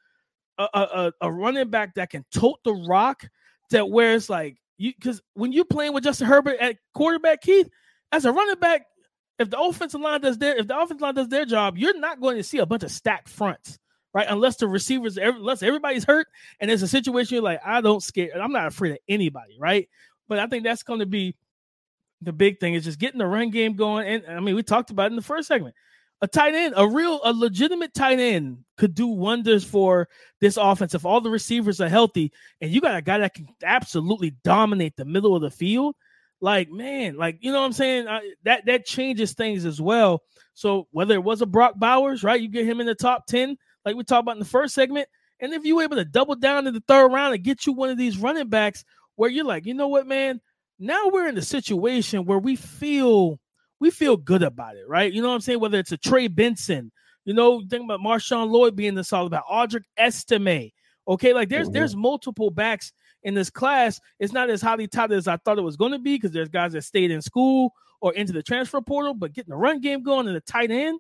a, 0.58 0.68
a, 0.74 1.14
a 1.22 1.32
running 1.32 1.70
back 1.70 1.96
that 1.96 2.10
can 2.10 2.26
tote 2.34 2.60
the 2.66 2.74
rock, 2.74 3.24
that 3.70 3.90
where 3.90 4.16
it's 4.16 4.30
like 4.30 4.58
you 4.78 4.92
because 4.94 5.22
when 5.34 5.54
you're 5.54 5.64
playing 5.64 5.94
with 5.94 6.04
Justin 6.04 6.28
Herbert 6.28 6.58
at 6.60 6.76
quarterback, 6.96 7.42
Keith, 7.42 7.70
as 8.12 8.26
a 8.26 8.34
running 8.34 8.60
back, 8.60 8.88
if 9.40 9.50
the 9.50 9.60
offensive 9.60 10.02
line 10.02 10.20
does 10.20 10.38
their 10.38 10.58
if 10.58 10.68
the 10.68 10.78
offensive 10.78 11.02
line 11.02 11.16
does 11.16 11.30
their 11.30 11.46
job, 11.46 11.78
you're 11.78 11.98
not 11.98 12.20
going 12.20 12.36
to 12.36 12.44
see 12.44 12.58
a 12.58 12.66
bunch 12.66 12.84
of 12.84 12.92
stacked 12.92 13.30
fronts 13.30 13.80
right? 14.18 14.26
Unless 14.28 14.56
the 14.56 14.68
receivers, 14.68 15.18
unless 15.18 15.62
everybody's 15.62 16.04
hurt, 16.04 16.26
and 16.60 16.72
it's 16.72 16.82
a 16.82 16.88
situation 16.88 17.36
you're 17.36 17.44
like, 17.44 17.62
I 17.64 17.82
don't 17.82 18.02
scare, 18.02 18.32
I'm 18.34 18.52
not 18.52 18.66
afraid 18.66 18.94
of 18.94 18.98
anybody, 19.08 19.56
right? 19.60 19.88
But 20.28 20.40
I 20.40 20.48
think 20.48 20.64
that's 20.64 20.82
going 20.82 21.02
to 21.02 21.06
be 21.06 21.36
the 22.24 22.34
big 22.34 22.60
thing 22.60 22.74
is 22.74 22.84
just 22.84 22.98
getting 22.98 23.20
the 23.20 23.28
run 23.28 23.52
game 23.52 23.76
going. 23.76 24.08
And 24.08 24.26
I 24.26 24.40
mean, 24.40 24.56
we 24.56 24.64
talked 24.64 24.90
about 24.90 25.12
in 25.12 25.16
the 25.16 25.22
first 25.22 25.48
segment. 25.48 25.76
A 26.24 26.28
tight 26.28 26.56
end, 26.56 26.74
a 26.76 26.88
real, 26.88 27.20
a 27.24 27.32
legitimate 27.32 27.94
tight 27.94 28.18
end 28.18 28.58
could 28.76 28.96
do 28.96 29.06
wonders 29.06 29.64
for 29.64 30.10
this 30.42 30.58
offense 30.58 30.96
if 30.96 31.06
all 31.06 31.22
the 31.22 31.30
receivers 31.30 31.80
are 31.80 31.88
healthy 31.88 32.34
and 32.60 32.72
you 32.72 32.82
got 32.82 32.98
a 32.98 33.04
guy 33.04 33.20
that 33.20 33.36
can 33.36 33.48
absolutely 33.64 34.32
dominate 34.44 34.96
the 34.98 35.06
middle 35.06 35.36
of 35.36 35.44
the 35.44 35.52
field. 35.52 35.96
Like, 36.42 36.72
man, 36.72 37.18
like, 37.18 37.38
you 37.42 37.52
know 37.52 37.60
what 37.60 37.68
I'm 37.68 37.74
saying? 37.74 38.06
That 38.46 38.66
that 38.66 38.88
changes 38.88 39.34
things 39.34 39.64
as 39.64 39.80
well. 39.80 40.24
So 40.56 40.88
whether 40.90 41.14
it 41.14 41.24
was 41.24 41.44
a 41.44 41.46
Brock 41.46 41.74
Bowers, 41.78 42.24
right? 42.24 42.42
You 42.42 42.48
get 42.48 42.66
him 42.66 42.80
in 42.80 42.88
the 42.88 42.96
top 42.96 43.28
10, 43.28 43.58
like 43.88 43.96
we 43.96 44.04
talked 44.04 44.24
about 44.24 44.36
in 44.36 44.40
the 44.40 44.46
first 44.46 44.76
segment. 44.76 45.08
And 45.40 45.54
if 45.54 45.64
you 45.64 45.78
were 45.78 45.84
able 45.84 45.96
to 45.96 46.04
double 46.04 46.36
down 46.36 46.68
in 46.68 46.74
the 46.74 46.84
third 46.90 47.08
round 47.08 47.34
and 47.34 47.44
get 47.44 47.66
you 47.66 47.72
one 47.72 47.90
of 47.90 47.98
these 47.98 48.18
running 48.18 48.50
backs 48.50 48.84
where 49.16 49.30
you're 49.30 49.46
like, 49.46 49.66
you 49.66 49.74
know 49.74 49.88
what, 49.88 50.06
man, 50.06 50.42
now 50.78 51.08
we're 51.08 51.30
in 51.30 51.38
a 51.38 51.42
situation 51.42 52.26
where 52.26 52.38
we 52.38 52.58
feel 52.58 53.40
we 53.80 53.90
feel 53.90 54.18
good 54.18 54.44
about 54.44 54.76
it, 54.76 54.90
right? 54.90 55.14
You 55.14 55.22
know 55.22 55.30
what 55.30 55.36
I'm 55.36 55.42
saying? 55.42 55.62
Whether 55.62 55.80
it's 55.80 55.94
a 55.94 55.98
Trey 55.98 56.28
Benson, 56.28 56.92
you 57.24 57.34
know, 57.34 57.64
think 57.70 57.86
about 57.86 58.02
Marshawn 58.02 58.50
Lloyd 58.50 58.76
being 58.76 58.94
this 58.94 59.14
all 59.14 59.26
about 59.26 59.46
Audric 59.48 59.84
Estime. 59.98 60.72
Okay, 61.08 61.34
like 61.34 61.48
there's 61.48 61.68
mm-hmm. 61.68 61.76
there's 61.76 61.96
multiple 61.96 62.50
backs 62.50 62.92
in 63.24 63.34
this 63.34 63.50
class. 63.50 64.02
It's 64.20 64.34
not 64.34 64.50
as 64.50 64.62
highly 64.62 64.88
touted 64.88 65.18
as 65.18 65.30
I 65.30 65.38
thought 65.38 65.60
it 65.60 65.64
was 65.64 65.78
going 65.78 65.94
to 65.94 66.00
be 66.00 66.16
because 66.16 66.32
there's 66.32 66.50
guys 66.50 66.74
that 66.74 66.84
stayed 66.84 67.12
in 67.12 67.22
school 67.22 67.72
or 68.02 68.14
into 68.16 68.34
the 68.34 68.44
transfer 68.44 68.82
portal, 68.82 69.14
but 69.14 69.32
getting 69.32 69.52
the 69.52 69.56
run 69.56 69.80
game 69.80 70.04
going 70.04 70.28
and 70.28 70.36
the 70.36 70.42
tight 70.42 70.72
end, 70.72 71.00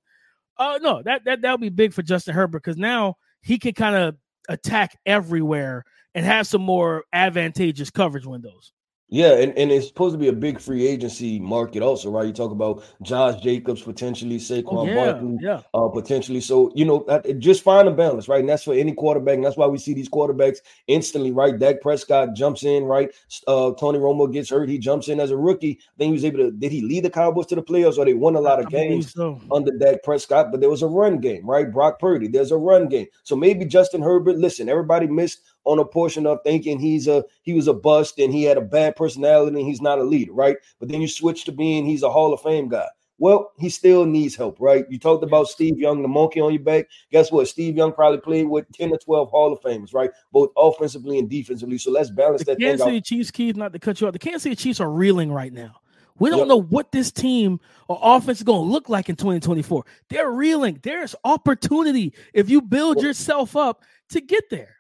Oh 0.59 0.79
no, 0.81 1.01
that 1.03 1.25
that 1.25 1.41
that'll 1.41 1.57
be 1.57 1.69
big 1.69 1.93
for 1.93 2.01
Justin 2.01 2.33
Herbert 2.33 2.63
because 2.63 2.77
now 2.77 3.15
he 3.41 3.59
can 3.59 3.73
kind 3.73 3.95
of 3.95 4.15
attack 4.49 4.97
everywhere 5.05 5.83
and 6.15 6.25
have 6.25 6.47
some 6.47 6.61
more 6.61 7.03
advantageous 7.13 7.89
coverage 7.89 8.25
windows. 8.25 8.73
Yeah, 9.09 9.37
and, 9.37 9.57
and 9.57 9.71
it's 9.71 9.87
supposed 9.87 10.15
to 10.15 10.17
be 10.17 10.27
a 10.27 10.33
big 10.33 10.59
free 10.59 10.85
agency 10.85 11.39
market 11.39 11.81
also, 11.81 12.11
right? 12.11 12.27
You 12.27 12.33
talk 12.33 12.51
about 12.51 12.83
Josh 13.01 13.41
Jacobs 13.41 13.81
potentially, 13.81 14.37
Saquon 14.37 14.65
oh, 14.65 14.85
yeah, 14.85 14.95
Barkley, 14.95 15.37
yeah. 15.39 15.61
Uh, 15.73 15.87
potentially. 15.87 16.41
So 16.41 16.73
you 16.75 16.83
know, 16.83 17.05
just 17.39 17.63
find 17.63 17.87
a 17.87 17.91
balance, 17.91 18.27
right? 18.27 18.41
And 18.41 18.49
that's 18.49 18.65
for 18.65 18.73
any 18.73 18.93
quarterback. 18.93 19.35
And 19.35 19.45
that's 19.45 19.55
why 19.55 19.65
we 19.65 19.77
see 19.77 19.93
these 19.93 20.09
quarterbacks 20.09 20.57
instantly, 20.87 21.31
right? 21.31 21.57
Dak 21.57 21.79
Prescott 21.79 22.35
jumps 22.35 22.65
in, 22.65 22.83
right? 22.83 23.09
Uh, 23.47 23.71
Tony 23.79 23.97
Romo 23.97 24.31
gets 24.31 24.49
hurt, 24.49 24.67
he 24.67 24.77
jumps 24.77 25.07
in 25.07 25.21
as 25.21 25.31
a 25.31 25.37
rookie. 25.37 25.79
Then 25.95 26.07
he 26.07 26.13
was 26.13 26.25
able 26.25 26.39
to. 26.39 26.51
Did 26.51 26.73
he 26.73 26.81
lead 26.81 27.05
the 27.05 27.09
Cowboys 27.09 27.45
to 27.47 27.55
the 27.55 27.63
playoffs, 27.63 27.97
or 27.97 28.03
they 28.03 28.13
won 28.13 28.35
a 28.35 28.41
lot 28.41 28.59
of 28.59 28.65
I 28.67 28.69
games 28.71 29.13
so. 29.13 29.39
under 29.53 29.71
Dak 29.71 30.03
Prescott? 30.03 30.51
But 30.51 30.59
there 30.59 30.69
was 30.69 30.81
a 30.81 30.87
run 30.87 31.19
game, 31.19 31.49
right? 31.49 31.71
Brock 31.71 31.99
Purdy, 31.99 32.27
there's 32.27 32.51
a 32.51 32.57
run 32.57 32.89
game. 32.89 33.07
So 33.23 33.37
maybe 33.37 33.63
Justin 33.63 34.01
Herbert. 34.01 34.37
Listen, 34.37 34.67
everybody 34.67 35.07
missed 35.07 35.43
on 35.67 35.79
a 35.79 35.85
portion 35.85 36.25
of 36.25 36.39
thinking 36.43 36.79
he's 36.79 37.07
a 37.07 37.23
he 37.41 37.53
was 37.53 37.67
a 37.67 37.73
bust 37.73 38.19
and 38.19 38.33
he 38.33 38.43
had 38.43 38.57
a 38.57 38.61
bad 38.61 38.95
personality 38.95 39.59
and 39.59 39.67
he's 39.67 39.81
not 39.81 39.99
a 39.99 40.03
leader, 40.03 40.31
right? 40.31 40.57
But 40.79 40.87
then 40.89 41.01
you 41.01 41.07
switch 41.07 41.43
to 41.45 41.51
being 41.51 41.85
he's 41.85 42.03
a 42.03 42.09
Hall 42.09 42.33
of 42.33 42.41
Fame 42.41 42.69
guy. 42.69 42.87
Well, 43.19 43.51
he 43.57 43.69
still 43.69 44.05
needs 44.05 44.35
help, 44.35 44.57
right? 44.59 44.85
You 44.89 44.99
talked 44.99 45.23
about 45.23 45.47
Steve 45.47 45.79
Young, 45.79 46.03
the 46.03 46.07
monkey 46.07 46.39
on 46.39 46.53
your 46.53 46.61
back. 46.61 46.85
Guess 47.11 47.31
what? 47.31 47.47
Steve 47.47 47.75
Young 47.75 47.91
probably 47.91 48.19
played 48.19 48.47
with 48.47 48.71
10 48.73 48.91
to 48.91 48.97
12 48.97 49.29
Hall 49.29 49.51
of 49.51 49.59
Famers, 49.59 49.93
right? 49.93 50.11
Both 50.31 50.51
offensively 50.55 51.17
and 51.17 51.27
defensively. 51.27 51.79
So 51.79 51.91
let's 51.91 52.11
balance 52.11 52.43
that. 52.43 52.59
the 52.59 52.65
that 52.65 52.69
Kansas 52.69 52.85
City 52.85 53.01
Chiefs, 53.01 53.31
Keith, 53.31 53.55
not 53.55 53.73
to 53.73 53.79
cut 53.79 53.99
you 53.99 54.07
off. 54.07 54.13
The 54.13 54.19
Kansas 54.19 54.43
City 54.43 54.55
Chiefs 54.55 54.79
are 54.79 54.91
reeling 54.91 55.31
right 55.31 55.51
now. 55.51 55.81
We 56.19 56.29
don't 56.29 56.39
yep. 56.39 56.47
know 56.47 56.61
what 56.61 56.91
this 56.91 57.11
team 57.11 57.59
or 57.87 57.99
offense 58.01 58.39
is 58.39 58.43
going 58.43 58.67
to 58.67 58.71
look 58.71 58.87
like 58.87 59.09
in 59.09 59.15
2024. 59.15 59.83
They're 60.09 60.31
reeling. 60.31 60.79
There's 60.81 61.15
opportunity 61.23 62.13
if 62.33 62.49
you 62.49 62.61
build 62.61 63.01
yourself 63.01 63.55
up 63.55 63.83
to 64.09 64.21
get 64.21 64.49
there. 64.49 64.76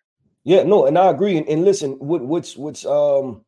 Yeah, 0.47 0.63
no, 0.63 0.85
and 0.85 0.97
I 0.97 1.09
agree. 1.09 1.35
And, 1.35 1.45
and 1.49 1.65
listen, 1.65 1.91
what 1.99 2.21
what's 2.21 2.55
what's 2.55 2.85
um 2.85 3.43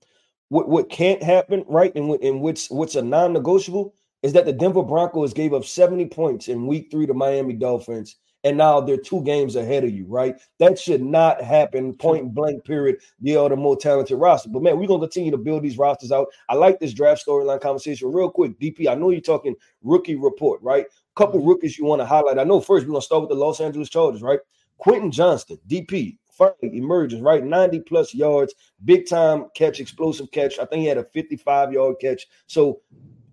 what 0.49 0.67
what 0.67 0.89
can't 0.89 1.23
happen, 1.23 1.63
right? 1.69 1.95
And 1.95 2.09
what 2.09 2.21
and 2.21 2.41
what's 2.41 2.69
what's 2.69 2.95
a 2.95 3.01
non-negotiable 3.01 3.93
is 4.21 4.33
that 4.33 4.45
the 4.45 4.51
Denver 4.51 4.83
Broncos 4.83 5.31
gave 5.31 5.53
up 5.53 5.63
70 5.63 6.07
points 6.07 6.49
in 6.49 6.67
week 6.67 6.91
three 6.91 7.07
to 7.07 7.13
Miami 7.13 7.53
Dolphins, 7.53 8.17
and 8.43 8.57
now 8.57 8.81
they're 8.81 8.97
two 8.97 9.23
games 9.23 9.55
ahead 9.55 9.85
of 9.85 9.91
you, 9.91 10.07
right? 10.09 10.35
That 10.59 10.77
should 10.77 11.01
not 11.01 11.41
happen, 11.41 11.93
point 11.93 12.33
blank, 12.33 12.65
period. 12.65 12.97
They 13.21 13.37
are 13.37 13.47
the 13.47 13.55
more 13.55 13.77
talented 13.77 14.19
roster. 14.19 14.49
But 14.49 14.63
man, 14.63 14.77
we're 14.77 14.87
gonna 14.87 14.99
continue 14.99 15.31
to 15.31 15.37
build 15.37 15.63
these 15.63 15.77
rosters 15.77 16.11
out. 16.11 16.27
I 16.49 16.55
like 16.55 16.81
this 16.81 16.91
draft 16.93 17.25
storyline 17.25 17.61
conversation. 17.61 18.11
Real 18.11 18.29
quick, 18.29 18.59
DP. 18.59 18.87
I 18.89 18.95
know 18.95 19.09
you're 19.09 19.21
talking 19.21 19.55
rookie 19.83 20.15
report, 20.15 20.61
right? 20.61 20.85
Couple 21.15 21.39
mm-hmm. 21.39 21.47
rookies 21.47 21.77
you 21.77 21.85
want 21.85 22.01
to 22.01 22.05
highlight. 22.05 22.39
I 22.39 22.43
know 22.43 22.59
first 22.59 22.85
we're 22.85 22.91
gonna 22.91 23.01
start 23.01 23.21
with 23.21 23.29
the 23.29 23.37
Los 23.37 23.61
Angeles 23.61 23.87
Chargers, 23.87 24.21
right? 24.21 24.39
Quentin 24.79 25.11
Johnston, 25.11 25.59
DP, 25.65 26.17
finally 26.39 27.21
right? 27.21 27.43
90 27.43 27.81
plus 27.81 28.13
yards, 28.13 28.55
big 28.85 29.07
time 29.07 29.45
catch, 29.55 29.79
explosive 29.79 30.31
catch. 30.31 30.57
I 30.57 30.65
think 30.65 30.81
he 30.81 30.87
had 30.87 30.97
a 30.97 31.03
55 31.03 31.73
yard 31.73 31.97
catch. 32.01 32.25
So 32.47 32.81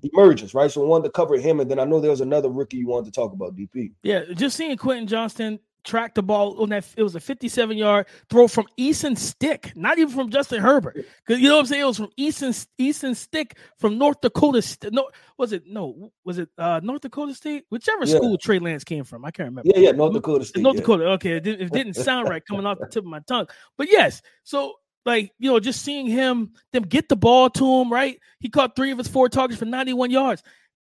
emergence, 0.02 0.54
right? 0.54 0.70
So 0.70 0.82
I 0.84 0.86
wanted 0.86 1.04
to 1.04 1.10
cover 1.10 1.38
him. 1.38 1.60
And 1.60 1.70
then 1.70 1.78
I 1.78 1.84
know 1.84 2.00
there 2.00 2.10
was 2.10 2.20
another 2.20 2.50
rookie 2.50 2.76
you 2.78 2.88
wanted 2.88 3.12
to 3.12 3.18
talk 3.18 3.32
about, 3.32 3.56
DP. 3.56 3.92
Yeah, 4.02 4.24
just 4.34 4.56
seeing 4.56 4.76
Quentin 4.76 5.06
Johnston 5.06 5.60
track 5.86 6.14
the 6.14 6.22
ball 6.22 6.60
on 6.60 6.68
that. 6.70 6.86
It 6.96 7.02
was 7.02 7.14
a 7.14 7.20
57 7.20 7.78
yard 7.78 8.06
throw 8.28 8.48
from 8.48 8.66
Easton 8.76 9.16
Stick, 9.16 9.72
not 9.74 9.98
even 9.98 10.12
from 10.12 10.28
Justin 10.28 10.60
Herbert. 10.60 11.06
Because 11.26 11.40
you 11.40 11.48
know 11.48 11.54
what 11.54 11.60
I'm 11.60 11.66
saying? 11.66 11.82
It 11.82 11.86
was 11.86 11.96
from 11.96 12.10
Easton 12.16 12.52
Easton 12.76 13.14
Stick 13.14 13.56
from 13.78 13.96
North 13.96 14.20
Dakota. 14.20 14.60
St- 14.60 14.92
no, 14.92 15.08
was 15.38 15.52
it 15.52 15.62
no? 15.66 16.12
Was 16.24 16.38
it 16.38 16.50
uh, 16.58 16.80
North 16.82 17.00
Dakota 17.00 17.34
State? 17.34 17.64
Whichever 17.70 18.04
yeah. 18.04 18.16
school 18.16 18.36
Trey 18.36 18.58
Lance 18.58 18.84
came 18.84 19.04
from, 19.04 19.24
I 19.24 19.30
can't 19.30 19.48
remember. 19.48 19.70
Yeah, 19.74 19.80
yeah, 19.80 19.90
North 19.92 20.12
Dakota 20.12 20.44
State. 20.44 20.62
North 20.62 20.76
yeah. 20.76 20.80
Dakota. 20.80 21.04
Okay, 21.12 21.32
it, 21.32 21.44
did, 21.44 21.60
it 21.62 21.72
didn't 21.72 21.94
sound 21.94 22.28
right 22.28 22.44
coming 22.44 22.66
off 22.66 22.78
the 22.78 22.86
tip 22.86 23.04
of 23.04 23.10
my 23.10 23.20
tongue, 23.20 23.46
but 23.78 23.90
yes. 23.90 24.20
So 24.44 24.74
like 25.06 25.32
you 25.38 25.50
know, 25.50 25.60
just 25.60 25.82
seeing 25.82 26.06
him 26.06 26.52
them 26.72 26.82
get 26.82 27.08
the 27.08 27.16
ball 27.16 27.48
to 27.50 27.80
him, 27.80 27.92
right? 27.92 28.18
He 28.40 28.50
caught 28.50 28.76
three 28.76 28.90
of 28.90 28.98
his 28.98 29.08
four 29.08 29.28
targets 29.28 29.58
for 29.58 29.64
91 29.64 30.10
yards. 30.10 30.42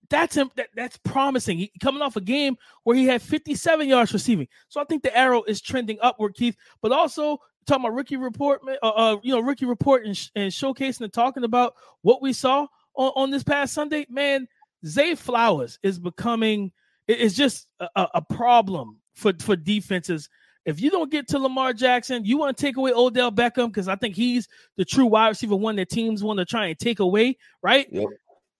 That's 0.09 0.35
him. 0.35 0.51
That, 0.55 0.69
that's 0.75 0.97
promising. 0.97 1.57
He 1.57 1.71
coming 1.81 2.01
off 2.01 2.15
a 2.15 2.21
game 2.21 2.57
where 2.83 2.95
he 2.95 3.05
had 3.05 3.21
57 3.21 3.87
yards 3.87 4.13
receiving. 4.13 4.47
So 4.69 4.81
I 4.81 4.85
think 4.85 5.03
the 5.03 5.15
arrow 5.15 5.43
is 5.43 5.61
trending 5.61 5.97
upward, 6.01 6.35
Keith. 6.35 6.55
But 6.81 6.91
also 6.91 7.39
talking 7.65 7.85
about 7.85 7.95
rookie 7.95 8.17
report, 8.17 8.61
uh, 8.83 8.87
uh 8.87 9.17
you 9.23 9.33
know, 9.33 9.41
rookie 9.41 9.65
report 9.65 10.05
and, 10.05 10.29
and 10.35 10.51
showcasing 10.51 11.01
and 11.01 11.13
talking 11.13 11.43
about 11.43 11.75
what 12.01 12.21
we 12.21 12.33
saw 12.33 12.67
on, 12.95 13.11
on 13.15 13.31
this 13.31 13.43
past 13.43 13.73
Sunday. 13.73 14.05
Man, 14.09 14.47
Zay 14.85 15.15
Flowers 15.15 15.79
is 15.83 15.99
becoming. 15.99 16.71
It's 17.07 17.35
just 17.35 17.67
a, 17.79 18.07
a 18.15 18.21
problem 18.21 18.97
for 19.13 19.31
for 19.39 19.55
defenses 19.55 20.29
if 20.65 20.81
you 20.81 20.89
don't 20.89 21.11
get 21.11 21.27
to 21.29 21.39
Lamar 21.39 21.73
Jackson, 21.73 22.25
you 22.25 22.37
want 22.37 22.57
to 22.57 22.61
take 22.61 22.77
away 22.77 22.91
Odell 22.91 23.31
Beckham 23.31 23.67
because 23.67 23.87
I 23.87 23.95
think 23.95 24.15
he's 24.15 24.47
the 24.77 24.85
true 24.85 25.05
wide 25.05 25.29
receiver 25.29 25.55
one 25.55 25.75
that 25.75 25.89
teams 25.89 26.23
want 26.23 26.39
to 26.39 26.45
try 26.45 26.65
and 26.67 26.77
take 26.77 26.99
away, 26.99 27.37
right? 27.61 27.87
Yep. 27.91 28.05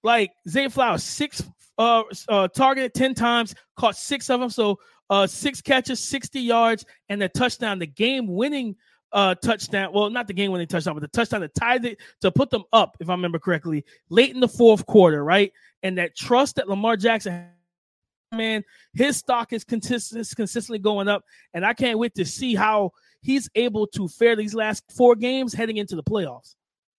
Like 0.06 0.34
Zay 0.48 0.68
Flowers, 0.68 1.02
six 1.02 1.42
uh, 1.80 2.04
uh 2.30 2.48
targeted 2.50 2.94
10 2.94 3.16
times, 3.16 3.56
caught 3.76 3.98
six 3.98 4.30
of 4.30 4.40
them. 4.40 4.52
So 4.52 4.78
uh 5.10 5.26
six 5.26 5.62
catches, 5.62 6.00
60 6.00 6.40
yards, 6.40 6.86
and 7.10 7.24
a 7.24 7.28
touchdown, 7.28 7.80
the 7.80 7.88
game 7.88 8.28
winning 8.28 8.76
uh 9.12 9.34
touchdown. 9.34 9.92
Well, 9.94 10.12
not 10.12 10.28
the 10.28 10.34
game 10.34 10.52
winning 10.52 10.68
touchdown, 10.68 10.94
but 10.94 11.02
the 11.02 11.08
touchdown 11.08 11.42
that 11.42 11.56
tied 11.56 11.86
it 11.86 11.98
to 12.22 12.32
put 12.32 12.52
them 12.52 12.66
up, 12.72 12.96
if 13.00 13.10
I 13.10 13.14
remember 13.14 13.40
correctly, 13.40 13.84
late 14.10 14.32
in 14.32 14.42
the 14.42 14.48
fourth 14.48 14.86
quarter, 14.86 15.24
right? 15.24 15.52
And 15.82 15.98
that 15.98 16.16
trust 16.16 16.58
that 16.58 16.70
Lamar 16.70 16.98
Jackson 16.98 17.48
man, 18.32 18.64
his 18.94 19.18
stock 19.18 19.54
is 19.54 19.64
consistent, 19.64 20.32
consistently 20.36 20.78
going 20.78 21.08
up, 21.08 21.24
and 21.56 21.66
I 21.66 21.74
can't 21.74 21.98
wait 21.98 22.14
to 22.14 22.26
see 22.26 22.54
how 22.54 22.92
he's 23.22 23.50
able 23.56 23.88
to 23.88 24.08
fare 24.08 24.36
these 24.36 24.54
last 24.54 24.84
four 24.96 25.16
games 25.16 25.52
heading 25.52 25.78
into 25.78 25.96
the 25.96 26.04
playoffs. 26.04 26.54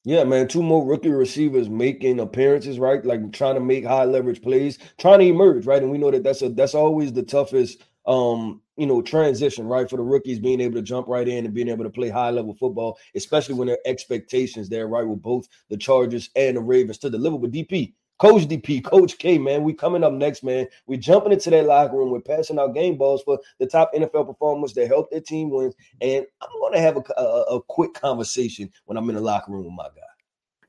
Yeah, 0.06 0.24
man, 0.24 0.48
two 0.48 0.62
more 0.62 0.86
rookie 0.86 1.10
receivers 1.10 1.68
making 1.68 2.20
appearances, 2.20 2.78
right? 2.78 3.04
Like 3.04 3.32
trying 3.32 3.56
to 3.56 3.60
make 3.60 3.84
high 3.84 4.04
leverage 4.04 4.40
plays, 4.40 4.78
trying 4.98 5.18
to 5.20 5.26
emerge, 5.26 5.66
right? 5.66 5.82
And 5.82 5.90
we 5.92 5.98
know 5.98 6.12
that 6.12 6.24
that's 6.24 6.42
a 6.42 6.50
that's 6.50 6.76
always 6.76 7.12
the 7.12 7.24
toughest 7.24 7.84
um 8.06 8.62
you 8.78 8.86
know 8.86 9.02
transition 9.02 9.66
right 9.66 9.90
for 9.90 9.98
the 9.98 10.02
rookies 10.04 10.40
being 10.40 10.60
able 10.60 10.74
to 10.76 10.82
jump 10.82 11.08
right 11.08 11.28
in 11.28 11.44
and 11.44 11.54
being 11.54 11.68
able 11.68 11.84
to 11.84 11.90
play 11.90 12.08
high 12.08 12.30
level 12.30 12.54
football 12.54 12.98
especially 13.16 13.54
when 13.54 13.68
their 13.68 13.78
expectations 13.86 14.70
there 14.70 14.88
right 14.88 15.06
with 15.08 15.22
both 15.22 15.48
the 15.70 15.76
chargers 15.76 16.30
and 16.36 16.56
the 16.56 16.62
ravens 16.62 16.98
to 16.98 17.10
deliver 17.10 17.36
with 17.36 17.52
dp 17.52 17.94
Coach 18.18 18.46
DP, 18.46 18.82
Coach 18.84 19.18
K, 19.18 19.36
man, 19.38 19.62
we 19.62 19.74
coming 19.74 20.02
up 20.02 20.12
next, 20.12 20.42
man. 20.42 20.66
We 20.86 20.96
jumping 20.96 21.32
into 21.32 21.50
that 21.50 21.66
locker 21.66 21.96
room. 21.96 22.10
We're 22.10 22.20
passing 22.20 22.58
out 22.58 22.74
game 22.74 22.96
balls 22.96 23.22
for 23.22 23.38
the 23.58 23.66
top 23.66 23.92
NFL 23.94 24.26
performers 24.26 24.72
that 24.74 24.88
help 24.88 25.10
their 25.10 25.20
team 25.20 25.50
win. 25.50 25.72
And 26.00 26.24
I'm 26.40 26.60
going 26.60 26.72
to 26.72 26.80
have 26.80 26.96
a, 26.96 27.20
a, 27.20 27.56
a 27.56 27.62
quick 27.62 27.94
conversation 27.94 28.70
when 28.86 28.96
I'm 28.96 29.08
in 29.10 29.16
the 29.16 29.20
locker 29.20 29.52
room 29.52 29.64
with 29.64 29.74
my 29.74 29.88
guy. 29.88 30.06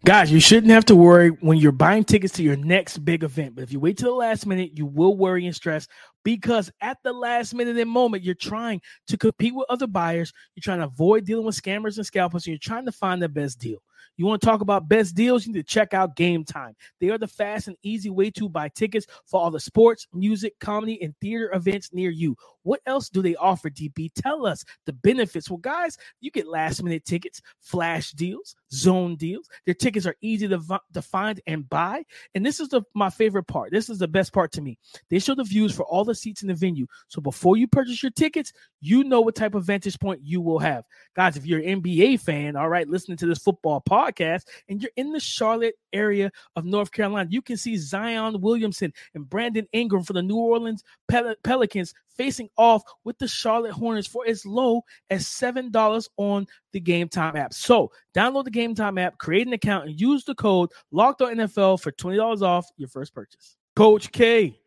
Guys, 0.05 0.31
you 0.31 0.39
shouldn't 0.39 0.71
have 0.71 0.85
to 0.85 0.95
worry 0.95 1.29
when 1.29 1.57
you're 1.57 1.71
buying 1.71 2.03
tickets 2.03 2.33
to 2.33 2.43
your 2.43 2.55
next 2.55 2.99
big 2.99 3.23
event. 3.23 3.55
But 3.55 3.63
if 3.63 3.71
you 3.71 3.79
wait 3.79 3.97
till 3.97 4.11
the 4.11 4.15
last 4.15 4.45
minute, 4.45 4.77
you 4.77 4.85
will 4.85 5.17
worry 5.17 5.45
and 5.47 5.55
stress 5.55 5.87
because 6.23 6.71
at 6.81 6.97
the 7.03 7.11
last 7.11 7.55
minute 7.55 7.77
and 7.77 7.89
moment, 7.89 8.23
you're 8.23 8.35
trying 8.35 8.79
to 9.07 9.17
compete 9.17 9.55
with 9.55 9.65
other 9.69 9.87
buyers. 9.87 10.31
You're 10.55 10.61
trying 10.61 10.79
to 10.79 10.85
avoid 10.85 11.25
dealing 11.25 11.45
with 11.45 11.59
scammers 11.59 11.97
and 11.97 12.05
scalpers. 12.05 12.45
And 12.45 12.51
you're 12.51 12.59
trying 12.59 12.85
to 12.85 12.91
find 12.91 13.21
the 13.21 13.27
best 13.27 13.59
deal. 13.59 13.79
You 14.17 14.25
want 14.25 14.41
to 14.41 14.47
talk 14.47 14.61
about 14.61 14.89
best 14.89 15.15
deals? 15.15 15.45
You 15.45 15.53
need 15.53 15.59
to 15.59 15.73
check 15.73 15.93
out 15.93 16.15
Game 16.15 16.43
Time. 16.43 16.75
They 16.99 17.09
are 17.09 17.17
the 17.17 17.27
fast 17.27 17.67
and 17.67 17.77
easy 17.83 18.09
way 18.09 18.29
to 18.31 18.49
buy 18.49 18.69
tickets 18.69 19.05
for 19.25 19.39
all 19.39 19.51
the 19.51 19.59
sports, 19.59 20.07
music, 20.13 20.59
comedy, 20.59 21.01
and 21.01 21.15
theater 21.19 21.51
events 21.53 21.93
near 21.93 22.09
you. 22.09 22.35
What 22.63 22.81
else 22.85 23.07
do 23.07 23.21
they 23.21 23.35
offer, 23.37 23.69
DP? 23.69 24.11
Tell 24.13 24.45
us 24.45 24.65
the 24.85 24.91
benefits. 24.91 25.49
Well, 25.49 25.57
guys, 25.57 25.97
you 26.19 26.31
get 26.31 26.47
last 26.47 26.83
minute 26.83 27.05
tickets, 27.05 27.41
flash 27.61 28.11
deals, 28.11 28.55
zone 28.73 29.15
deals. 29.15 29.47
Their 29.65 29.73
tickets 29.73 30.05
are 30.05 30.17
easy 30.19 30.49
to, 30.49 30.81
to 30.93 31.01
find 31.01 31.39
and 31.47 31.69
buy. 31.69 32.03
And 32.35 32.45
this 32.45 32.59
is 32.59 32.67
the, 32.67 32.81
my 32.93 33.09
favorite 33.09 33.47
part. 33.47 33.71
This 33.71 33.89
is 33.89 33.99
the 33.99 34.07
best 34.07 34.33
part 34.33 34.51
to 34.51 34.61
me. 34.61 34.77
They 35.09 35.19
show 35.19 35.33
the 35.33 35.45
views 35.45 35.73
for 35.73 35.83
all 35.83 36.03
the 36.03 36.13
seats 36.13 36.41
in 36.41 36.49
the 36.49 36.53
venue. 36.53 36.87
So 37.07 37.21
before 37.21 37.55
you 37.55 37.67
purchase 37.67 38.03
your 38.03 38.11
tickets, 38.11 38.51
you 38.81 39.05
know 39.05 39.21
what 39.21 39.35
type 39.35 39.55
of 39.55 39.63
vantage 39.63 39.97
point 39.97 40.19
you 40.21 40.41
will 40.41 40.59
have. 40.59 40.83
Guys, 41.15 41.37
if 41.37 41.45
you're 41.45 41.61
an 41.61 41.81
NBA 41.81 42.19
fan, 42.19 42.57
all 42.57 42.69
right, 42.69 42.87
listening 42.87 43.17
to 43.19 43.25
this 43.25 43.39
football 43.39 43.79
podcast, 43.87 44.43
and 44.69 44.81
you're 44.81 44.91
in 44.95 45.11
the 45.11 45.19
Charlotte 45.19 45.75
area 45.93 46.31
of 46.55 46.65
North 46.65 46.91
Carolina, 46.91 47.29
you 47.31 47.41
can 47.41 47.57
see 47.57 47.77
Zion 47.77 48.39
Williamson 48.41 48.93
and 49.13 49.29
Brandon 49.29 49.67
Ingram 49.71 50.03
for 50.03 50.13
the 50.13 50.21
New 50.21 50.37
Orleans 50.37 50.83
Pel- 51.07 51.35
Pelicans 51.43 51.93
facing 52.17 52.49
off 52.57 52.81
with 53.03 53.17
the 53.19 53.27
Charlotte 53.27 53.71
Hornets 53.71 54.07
for 54.07 54.27
as 54.27 54.45
low 54.45 54.81
as 55.09 55.25
$7 55.25 56.09
on 56.17 56.47
the 56.73 56.79
Game 56.79 57.07
Time 57.07 57.35
app. 57.35 57.53
So 57.53 57.91
download 58.15 58.45
the 58.45 58.51
Game 58.51 58.75
Time 58.75 58.97
app, 58.97 59.17
create 59.17 59.47
an 59.47 59.53
account, 59.53 59.87
and 59.87 59.99
use 59.99 60.23
the 60.25 60.35
code 60.35 60.69
LOCKEDONNFL 60.93 61.81
for 61.81 61.91
$20 61.91 62.41
off 62.41 62.67
your 62.77 62.89
first 62.89 63.13
purchase. 63.13 63.55
Coach 63.75 64.11
K, 64.11 64.59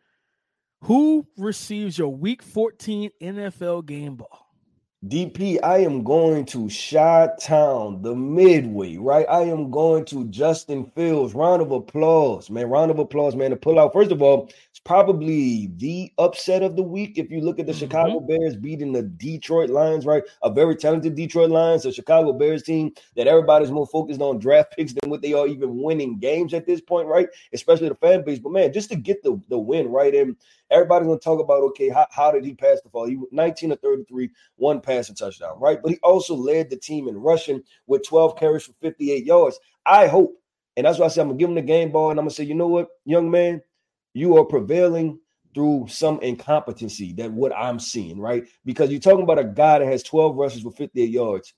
who 0.83 1.27
receives 1.37 1.99
your 1.99 2.15
Week 2.15 2.43
14 2.43 3.11
NFL 3.21 3.85
game 3.87 4.17
ball? 4.17 4.50
DP, 5.07 5.59
I 5.65 5.79
am 5.79 6.05
going 6.05 6.45
to 6.47 6.69
Chi 6.69 7.29
Town, 7.41 8.03
the 8.03 8.15
Midway, 8.15 8.99
right? 8.99 9.25
I 9.31 9.45
am 9.45 9.71
going 9.71 10.05
to 10.07 10.27
Justin 10.27 10.93
Fields. 10.95 11.33
Round 11.33 11.63
of 11.63 11.71
applause, 11.71 12.51
man. 12.51 12.69
Round 12.69 12.91
of 12.91 12.99
applause, 12.99 13.35
man. 13.35 13.49
To 13.49 13.57
pull 13.57 13.81
out, 13.81 13.95
first 13.95 14.13
of 14.13 14.21
all, 14.21 14.51
it's 14.69 14.79
probably 14.79 15.73
the 15.79 16.13
upset 16.19 16.63
of 16.63 16.77
the 16.77 16.83
week. 16.83 17.17
If 17.17 17.31
you 17.31 17.41
look 17.41 17.59
at 17.59 17.65
the 17.65 17.73
mm-hmm. 17.73 17.79
Chicago 17.79 18.21
Bears 18.21 18.57
beating 18.57 18.93
the 18.93 19.05
Detroit 19.05 19.71
Lions, 19.71 20.05
right? 20.05 20.23
A 20.43 20.53
very 20.53 20.77
talented 20.77 21.15
Detroit 21.15 21.49
Lions, 21.49 21.87
a 21.87 21.93
Chicago 21.93 22.35
Bears 22.35 22.63
team 22.63 22.93
that 23.17 23.27
everybody's 23.27 23.71
more 23.71 23.87
focused 23.87 24.21
on 24.21 24.39
draft 24.39 24.73
picks 24.77 24.93
than 24.93 25.09
what 25.09 25.23
they 25.23 25.33
are 25.33 25.47
even 25.47 25.81
winning 25.81 26.19
games 26.19 26.53
at 26.53 26.67
this 26.67 26.83
point, 26.83 27.09
right? 27.09 27.29
Especially 27.55 27.89
the 27.89 27.95
fan 27.95 28.23
base. 28.23 28.39
But 28.39 28.53
man, 28.53 28.71
just 28.71 28.91
to 28.91 28.97
get 28.97 29.23
the, 29.23 29.41
the 29.49 29.59
win, 29.59 29.89
right? 29.89 30.15
And 30.15 30.37
everybody's 30.71 31.07
gonna 31.07 31.19
talk 31.19 31.41
about 31.41 31.63
okay, 31.63 31.89
how, 31.89 32.07
how 32.11 32.31
did 32.31 32.45
he 32.45 32.55
pass 32.55 32.81
the 32.83 32.89
ball? 32.89 33.07
He 33.07 33.19
19 33.31 33.71
to 33.71 33.77
33, 33.77 34.31
one 34.57 34.81
passing 34.81 35.15
touchdown, 35.15 35.59
right? 35.61 35.81
But 35.83 35.93
he 35.93 35.99
also 36.03 36.35
led 36.35 36.71
the 36.71 36.77
team 36.77 37.09
in 37.09 37.17
rushing 37.17 37.63
with 37.87 38.07
12 38.07 38.39
carries 38.39 38.65
for 38.65 38.73
58 38.81 39.25
yards. 39.25 39.59
I 39.87 40.07
hope, 40.07 40.35
and 40.77 40.87
that's 40.87 40.99
why 40.99 41.07
I 41.07 41.09
said 41.09 41.23
I'm 41.23 41.29
gonna 41.29 41.39
give 41.39 41.49
him 41.49 41.55
the 41.55 41.63
game 41.63 41.93
ball, 41.93 42.11
and 42.11 42.19
I'm 42.19 42.25
gonna 42.25 42.35
say, 42.35 42.45
you 42.45 42.55
know 42.55 42.69
what, 42.69 42.89
young 43.05 43.31
man, 43.31 43.63
you 44.15 44.37
are 44.37 44.45
prevailing 44.45 45.19
through 45.55 45.87
some 45.89 46.21
incompetency 46.21 47.13
that 47.15 47.33
what 47.33 47.53
I'm 47.57 47.81
seeing, 47.81 48.21
right? 48.21 48.45
Because 48.65 48.91
you're 48.91 49.01
talking 49.01 49.23
about 49.23 49.39
a 49.39 49.45
guy 49.45 49.81
that 49.81 49.89
has 49.89 50.03
12 50.03 50.37
rushes 50.37 50.63
for 50.63 50.71
58 50.71 51.11
yards. 51.11 51.55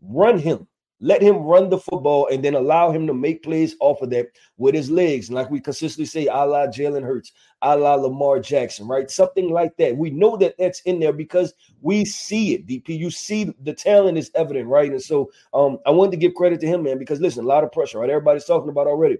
Run 0.00 0.38
him. 0.38 0.66
Let 1.00 1.20
him 1.20 1.38
run 1.38 1.68
the 1.68 1.78
football 1.78 2.28
and 2.28 2.44
then 2.44 2.54
allow 2.54 2.90
him 2.90 3.06
to 3.06 3.14
make 3.14 3.42
plays 3.42 3.76
off 3.80 4.00
of 4.00 4.10
that 4.10 4.28
with 4.56 4.74
his 4.74 4.90
legs. 4.90 5.28
And 5.28 5.34
like 5.34 5.50
we 5.50 5.60
consistently 5.60 6.06
say, 6.06 6.26
a 6.26 6.44
la 6.44 6.66
Jalen 6.66 7.02
Hurts, 7.02 7.32
a 7.62 7.76
la 7.76 7.94
Lamar 7.94 8.40
Jackson, 8.40 8.88
right? 8.88 9.10
Something 9.10 9.50
like 9.50 9.76
that. 9.76 9.96
We 9.96 10.10
know 10.10 10.36
that 10.38 10.54
that's 10.58 10.80
in 10.80 10.98
there 10.98 11.12
because 11.12 11.52
we 11.82 12.04
see 12.04 12.54
it, 12.54 12.66
DP. 12.66 12.98
You 12.98 13.10
see 13.10 13.52
the 13.62 13.74
talent 13.74 14.16
is 14.16 14.30
evident, 14.34 14.68
right? 14.68 14.90
And 14.90 15.02
so 15.02 15.30
um, 15.52 15.78
I 15.84 15.90
wanted 15.90 16.12
to 16.12 16.16
give 16.18 16.34
credit 16.34 16.60
to 16.60 16.66
him, 16.66 16.84
man, 16.84 16.98
because 16.98 17.20
listen, 17.20 17.44
a 17.44 17.48
lot 17.48 17.64
of 17.64 17.72
pressure, 17.72 17.98
right? 17.98 18.10
Everybody's 18.10 18.46
talking 18.46 18.70
about 18.70 18.86
already 18.86 19.18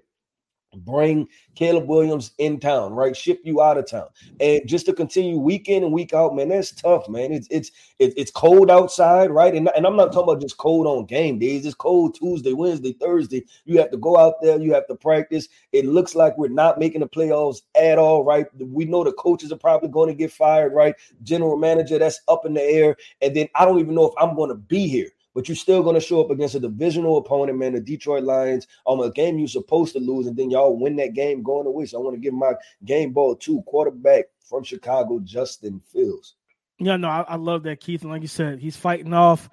bring 0.75 1.27
Caleb 1.55 1.87
Williams 1.87 2.31
in 2.37 2.59
town, 2.59 2.93
right? 2.93 3.15
Ship 3.15 3.39
you 3.43 3.61
out 3.61 3.77
of 3.77 3.89
town, 3.89 4.07
and 4.39 4.61
just 4.67 4.85
to 4.87 4.93
continue 4.93 5.37
week 5.37 5.69
in 5.69 5.83
and 5.83 5.93
week 5.93 6.13
out, 6.13 6.35
man, 6.35 6.49
that's 6.49 6.71
tough, 6.71 7.07
man. 7.09 7.31
It's 7.31 7.47
it's 7.49 7.71
it's 7.99 8.31
cold 8.31 8.69
outside, 8.69 9.31
right? 9.31 9.53
And, 9.53 9.69
and 9.75 9.85
I'm 9.85 9.95
not 9.95 10.11
talking 10.11 10.29
about 10.29 10.41
just 10.41 10.57
cold 10.57 10.87
on 10.87 11.05
game 11.05 11.39
days. 11.39 11.65
It's 11.65 11.75
cold 11.75 12.15
Tuesday, 12.15 12.53
Wednesday, 12.53 12.93
Thursday. 12.93 13.45
You 13.65 13.79
have 13.79 13.91
to 13.91 13.97
go 13.97 14.17
out 14.17 14.35
there, 14.41 14.59
you 14.59 14.73
have 14.73 14.87
to 14.87 14.95
practice. 14.95 15.47
It 15.71 15.85
looks 15.85 16.15
like 16.15 16.37
we're 16.37 16.49
not 16.49 16.79
making 16.79 17.01
the 17.01 17.07
playoffs 17.07 17.61
at 17.75 17.97
all, 17.97 18.23
right? 18.23 18.45
We 18.59 18.85
know 18.85 19.03
the 19.03 19.13
coaches 19.13 19.51
are 19.51 19.57
probably 19.57 19.89
going 19.89 20.09
to 20.09 20.15
get 20.15 20.31
fired, 20.31 20.73
right? 20.73 20.95
General 21.23 21.57
manager, 21.57 21.97
that's 21.97 22.21
up 22.27 22.45
in 22.45 22.53
the 22.53 22.63
air, 22.63 22.95
and 23.21 23.35
then 23.35 23.47
I 23.55 23.65
don't 23.65 23.79
even 23.79 23.95
know 23.95 24.05
if 24.05 24.13
I'm 24.17 24.35
going 24.35 24.49
to 24.49 24.55
be 24.55 24.87
here 24.87 25.09
but 25.37 25.47
you're 25.47 25.55
still 25.55 25.83
going 25.83 25.93
to 25.93 26.01
show 26.01 26.19
up 26.19 26.31
against 26.31 26.55
a 26.55 26.59
divisional 26.59 27.17
opponent, 27.17 27.59
man, 27.59 27.73
the 27.73 27.79
Detroit 27.79 28.23
Lions, 28.23 28.65
on 28.85 29.07
a 29.07 29.11
game 29.11 29.37
you're 29.37 29.47
supposed 29.47 29.93
to 29.93 29.99
lose, 29.99 30.25
and 30.25 30.35
then 30.35 30.49
y'all 30.49 30.75
win 30.75 30.95
that 30.95 31.13
game 31.13 31.43
going 31.43 31.67
away. 31.67 31.85
So 31.85 31.99
I 31.99 32.01
want 32.01 32.15
to 32.15 32.19
give 32.19 32.33
my 32.33 32.53
game 32.85 33.13
ball 33.13 33.35
to 33.35 33.61
quarterback 33.61 34.25
from 34.49 34.63
Chicago, 34.63 35.19
Justin 35.19 35.79
Fields. 35.93 36.33
Yeah, 36.79 36.97
no, 36.97 37.07
I, 37.07 37.21
I 37.21 37.35
love 37.35 37.61
that, 37.63 37.81
Keith. 37.81 38.01
And 38.01 38.09
like 38.09 38.23
you 38.23 38.27
said, 38.27 38.57
he's 38.57 38.77
fighting 38.77 39.13
off 39.13 39.47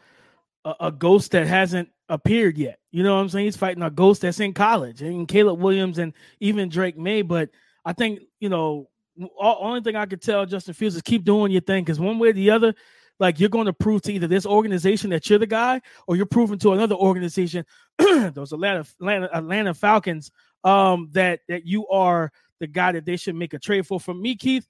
a, 0.64 0.74
a, 0.80 0.90
ghost 0.90 1.32
that 1.32 1.46
hasn't 1.46 1.90
appeared 2.08 2.56
yet. 2.56 2.78
You 2.90 3.02
know 3.02 3.16
what 3.16 3.20
I'm 3.20 3.28
saying? 3.28 3.44
He's 3.44 3.58
fighting 3.58 3.82
a 3.82 3.90
ghost 3.90 4.22
that's 4.22 4.40
in 4.40 4.54
college, 4.54 5.02
and 5.02 5.28
Caleb 5.28 5.60
Williams 5.60 5.98
and 5.98 6.14
even 6.40 6.70
Drake 6.70 6.96
Maye. 6.96 7.20
But 7.20 7.50
I 7.84 7.92
think, 7.92 8.20
you 8.40 8.48
know, 8.48 8.88
all, 9.38 9.58
only 9.60 9.82
thing 9.82 9.96
I 9.96 10.06
could 10.06 10.22
tell 10.22 10.46
Justin 10.46 10.72
Fields 10.72 10.96
is 10.96 11.02
keep 11.02 11.24
doing 11.24 11.52
your 11.52 11.60
thing 11.60 11.84
because 11.84 12.00
one 12.00 12.18
way 12.18 12.28
or 12.28 12.32
the 12.32 12.52
other, 12.52 12.74
like 13.20 13.38
you're 13.38 13.48
going 13.48 13.66
to 13.66 13.72
prove 13.72 14.02
to 14.02 14.12
either 14.12 14.26
this 14.26 14.46
organization 14.46 15.10
that 15.10 15.28
you're 15.28 15.38
the 15.38 15.46
guy, 15.46 15.80
or 16.06 16.16
you're 16.16 16.26
proving 16.26 16.58
to 16.60 16.72
another 16.72 16.94
organization, 16.94 17.64
those 17.98 18.52
Atlanta, 18.52 18.80
Atlanta 19.00 19.28
Atlanta 19.32 19.74
Falcons, 19.74 20.30
um, 20.64 21.08
that 21.12 21.40
that 21.48 21.66
you 21.66 21.86
are 21.88 22.32
the 22.60 22.66
guy 22.66 22.92
that 22.92 23.04
they 23.04 23.16
should 23.16 23.34
make 23.34 23.54
a 23.54 23.58
trade 23.58 23.86
for. 23.86 24.00
For 24.00 24.14
me, 24.14 24.36
Keith, 24.36 24.66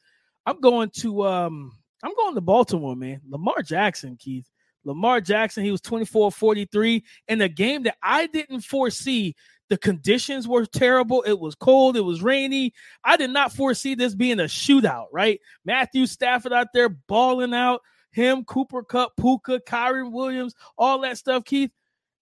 I'm 0.46 0.60
going 0.60 0.90
to 0.98 1.24
um, 1.24 1.72
I'm 2.02 2.14
going 2.14 2.34
to 2.34 2.40
Baltimore, 2.40 2.96
man. 2.96 3.20
Lamar 3.28 3.62
Jackson, 3.62 4.16
Keith. 4.18 4.48
Lamar 4.84 5.20
Jackson, 5.20 5.64
he 5.64 5.70
was 5.70 5.80
24 5.80 6.30
43 6.30 7.02
in 7.28 7.40
a 7.40 7.48
game 7.48 7.84
that 7.84 7.96
I 8.02 8.26
didn't 8.26 8.60
foresee. 8.60 9.34
The 9.70 9.78
conditions 9.78 10.46
were 10.46 10.66
terrible. 10.66 11.22
It 11.22 11.40
was 11.40 11.54
cold. 11.54 11.96
It 11.96 12.02
was 12.02 12.22
rainy. 12.22 12.74
I 13.02 13.16
did 13.16 13.30
not 13.30 13.52
foresee 13.52 13.94
this 13.94 14.14
being 14.14 14.40
a 14.40 14.44
shootout, 14.44 15.06
right? 15.10 15.40
Matthew 15.64 16.04
Stafford 16.06 16.52
out 16.52 16.68
there 16.74 16.90
balling 16.90 17.54
out. 17.54 17.80
Him, 18.14 18.44
Cooper 18.44 18.82
Kupp, 18.82 19.16
Puka, 19.16 19.60
Kyren 19.66 20.12
Williams, 20.12 20.54
all 20.78 21.00
that 21.00 21.18
stuff, 21.18 21.44
Keith. 21.44 21.70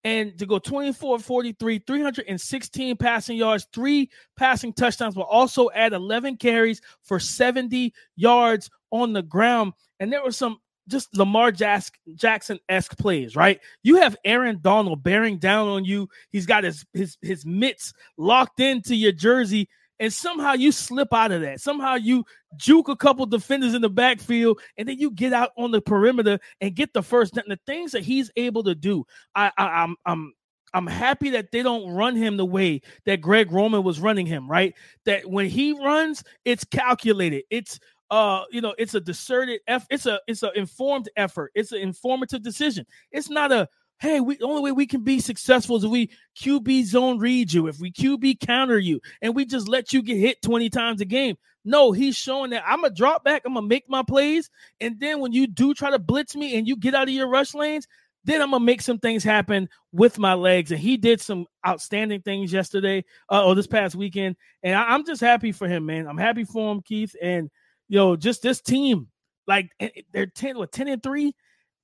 And 0.05 0.39
to 0.39 0.47
go 0.47 0.59
24 0.59 1.19
43, 1.19 1.83
316 1.87 2.97
passing 2.97 3.37
yards, 3.37 3.67
three 3.73 4.09
passing 4.37 4.73
touchdowns, 4.73 5.17
but 5.17 5.23
also 5.23 5.71
add 5.75 5.93
11 5.93 6.37
carries 6.37 6.81
for 7.03 7.19
70 7.19 7.93
yards 8.15 8.71
on 8.93 9.13
the 9.13 9.23
ground. 9.23 9.73
And 9.99 10.13
there 10.13 10.23
were 10.23 10.31
some 10.31 10.59
just 10.89 11.17
Lamar 11.17 11.53
Jackson 11.53 12.59
esque 12.69 12.97
plays, 12.99 13.37
right? 13.37 13.61
You 13.83 13.97
have 13.97 14.17
Aaron 14.25 14.59
Donald 14.63 15.03
bearing 15.03 15.39
down 15.39 15.69
on 15.69 15.85
you. 15.85 16.09
He's 16.31 16.47
got 16.47 16.65
his 16.65 16.85
his 16.93 17.17
his 17.23 17.45
mitts 17.45 17.93
locked 18.17 18.61
into 18.61 18.95
your 18.95 19.13
jersey, 19.13 19.69
and 20.01 20.13
somehow 20.13 20.53
you 20.53 20.73
slip 20.73 21.13
out 21.13 21.33
of 21.33 21.41
that. 21.43 21.61
Somehow 21.61 21.95
you 21.95 22.25
juke 22.57 22.89
a 22.89 22.97
couple 22.97 23.27
defenders 23.27 23.75
in 23.75 23.83
the 23.83 23.91
backfield, 23.91 24.61
and 24.77 24.89
then 24.89 24.99
you 24.99 25.11
get 25.11 25.33
out 25.33 25.51
on 25.57 25.71
the 25.71 25.81
perimeter 25.81 26.39
and 26.61 26.75
get 26.75 26.93
the 26.93 27.03
first. 27.03 27.35
The 27.35 27.59
things 27.67 27.93
that 27.93 28.03
he's 28.03 28.31
able 28.37 28.65
to 28.65 28.75
do, 28.75 29.05
I, 29.35 29.51
I 29.57 29.65
I'm 29.83 29.97
I'm 30.07 30.35
I'm 30.75 30.87
happy 30.87 31.31
that 31.31 31.51
they 31.51 31.63
don't 31.63 31.93
run 31.93 32.15
him 32.15 32.37
the 32.37 32.47
way 32.47 32.83
that 33.07 33.21
Greg 33.21 33.51
Roman 33.53 33.83
was 33.83 34.01
running 34.01 34.27
him, 34.27 34.51
right? 34.51 34.75
That 35.05 35.29
when 35.29 35.47
he 35.47 35.73
runs, 35.73 36.23
it's 36.45 36.65
calculated. 36.65 37.45
It's 37.51 37.79
uh 38.11 38.45
you 38.51 38.61
know 38.61 38.75
it's 38.79 38.95
a 38.95 39.01
deserted 39.01 39.61
eff- 39.67 39.87
it's 39.91 40.07
a 40.07 40.19
it's 40.27 40.43
an 40.43 40.51
informed 40.55 41.11
effort 41.17 41.53
it's 41.55 41.73
an 41.73 41.81
informative 41.81 42.43
decision 42.43 42.87
it's 43.13 43.29
not 43.29 43.53
a 43.53 43.69
hey 44.01 44.21
we 44.21 44.37
the 44.37 44.45
only 44.45 44.63
way 44.63 44.73
we 44.73 44.87
can 44.87 45.03
be 45.03 45.21
successful 45.21 45.77
is 45.77 45.85
if 45.85 45.91
we 45.91 46.11
qb 46.39 46.85
zone 46.85 47.19
read 47.19 47.53
you 47.53 47.67
if 47.67 47.79
we 47.79 47.91
qb 47.93 48.39
counter 48.41 48.79
you 48.79 49.01
and 49.23 49.35
we 49.35 49.45
just 49.45 49.69
let 49.69 49.93
you 49.93 50.03
get 50.03 50.17
hit 50.17 50.41
20 50.43 50.71
times 50.71 51.01
a 51.01 51.05
game 51.05 51.37
no 51.65 51.93
he's 51.93 52.17
showing 52.17 52.51
that 52.51 52.63
i'm 52.67 52.85
a 52.85 52.91
drop 52.91 53.25
back 53.25 53.43
i'm 53.45 53.55
gonna 53.55 53.67
make 53.67 53.89
my 53.89 54.03
plays 54.03 54.51
and 54.81 54.99
then 55.01 55.21
when 55.21 55.33
you 55.33 55.47
do 55.47 55.75
try 55.75 55.91
to 55.91 55.99
blitz 55.99 56.37
me 56.37 56.57
and 56.57 56.67
you 56.67 56.77
get 56.77 56.95
out 56.95 57.09
of 57.09 57.15
your 57.15 57.29
rush 57.29 57.55
lanes 57.55 57.87
then 58.25 58.43
I'm 58.43 58.51
gonna 58.51 58.65
make 58.65 58.83
some 58.83 58.99
things 58.99 59.25
happen 59.25 59.69
with 59.93 60.19
my 60.19 60.35
legs. 60.35 60.71
And 60.71 60.79
he 60.79 60.99
did 60.99 61.21
some 61.21 61.47
outstanding 61.67 62.21
things 62.21 62.53
yesterday 62.53 63.05
uh, 63.31 63.47
or 63.47 63.55
this 63.55 63.67
past 63.67 63.95
weekend. 63.95 64.37
And 64.63 64.75
I, 64.75 64.95
am 64.95 65.07
just 65.07 65.21
happy 65.21 65.51
for 65.51 65.67
him, 65.67 65.87
man. 65.87 66.07
I'm 66.07 66.19
happy 66.19 66.45
for 66.45 66.71
him, 66.71 66.83
Keith. 66.83 67.15
And 67.23 67.49
yo, 67.89 68.17
just 68.17 68.43
this 68.43 68.61
team, 68.61 69.09
like 69.47 69.71
they're 70.13 70.27
10 70.27 70.57
or 70.57 70.67
10 70.67 70.89
and 70.89 71.03
3, 71.03 71.35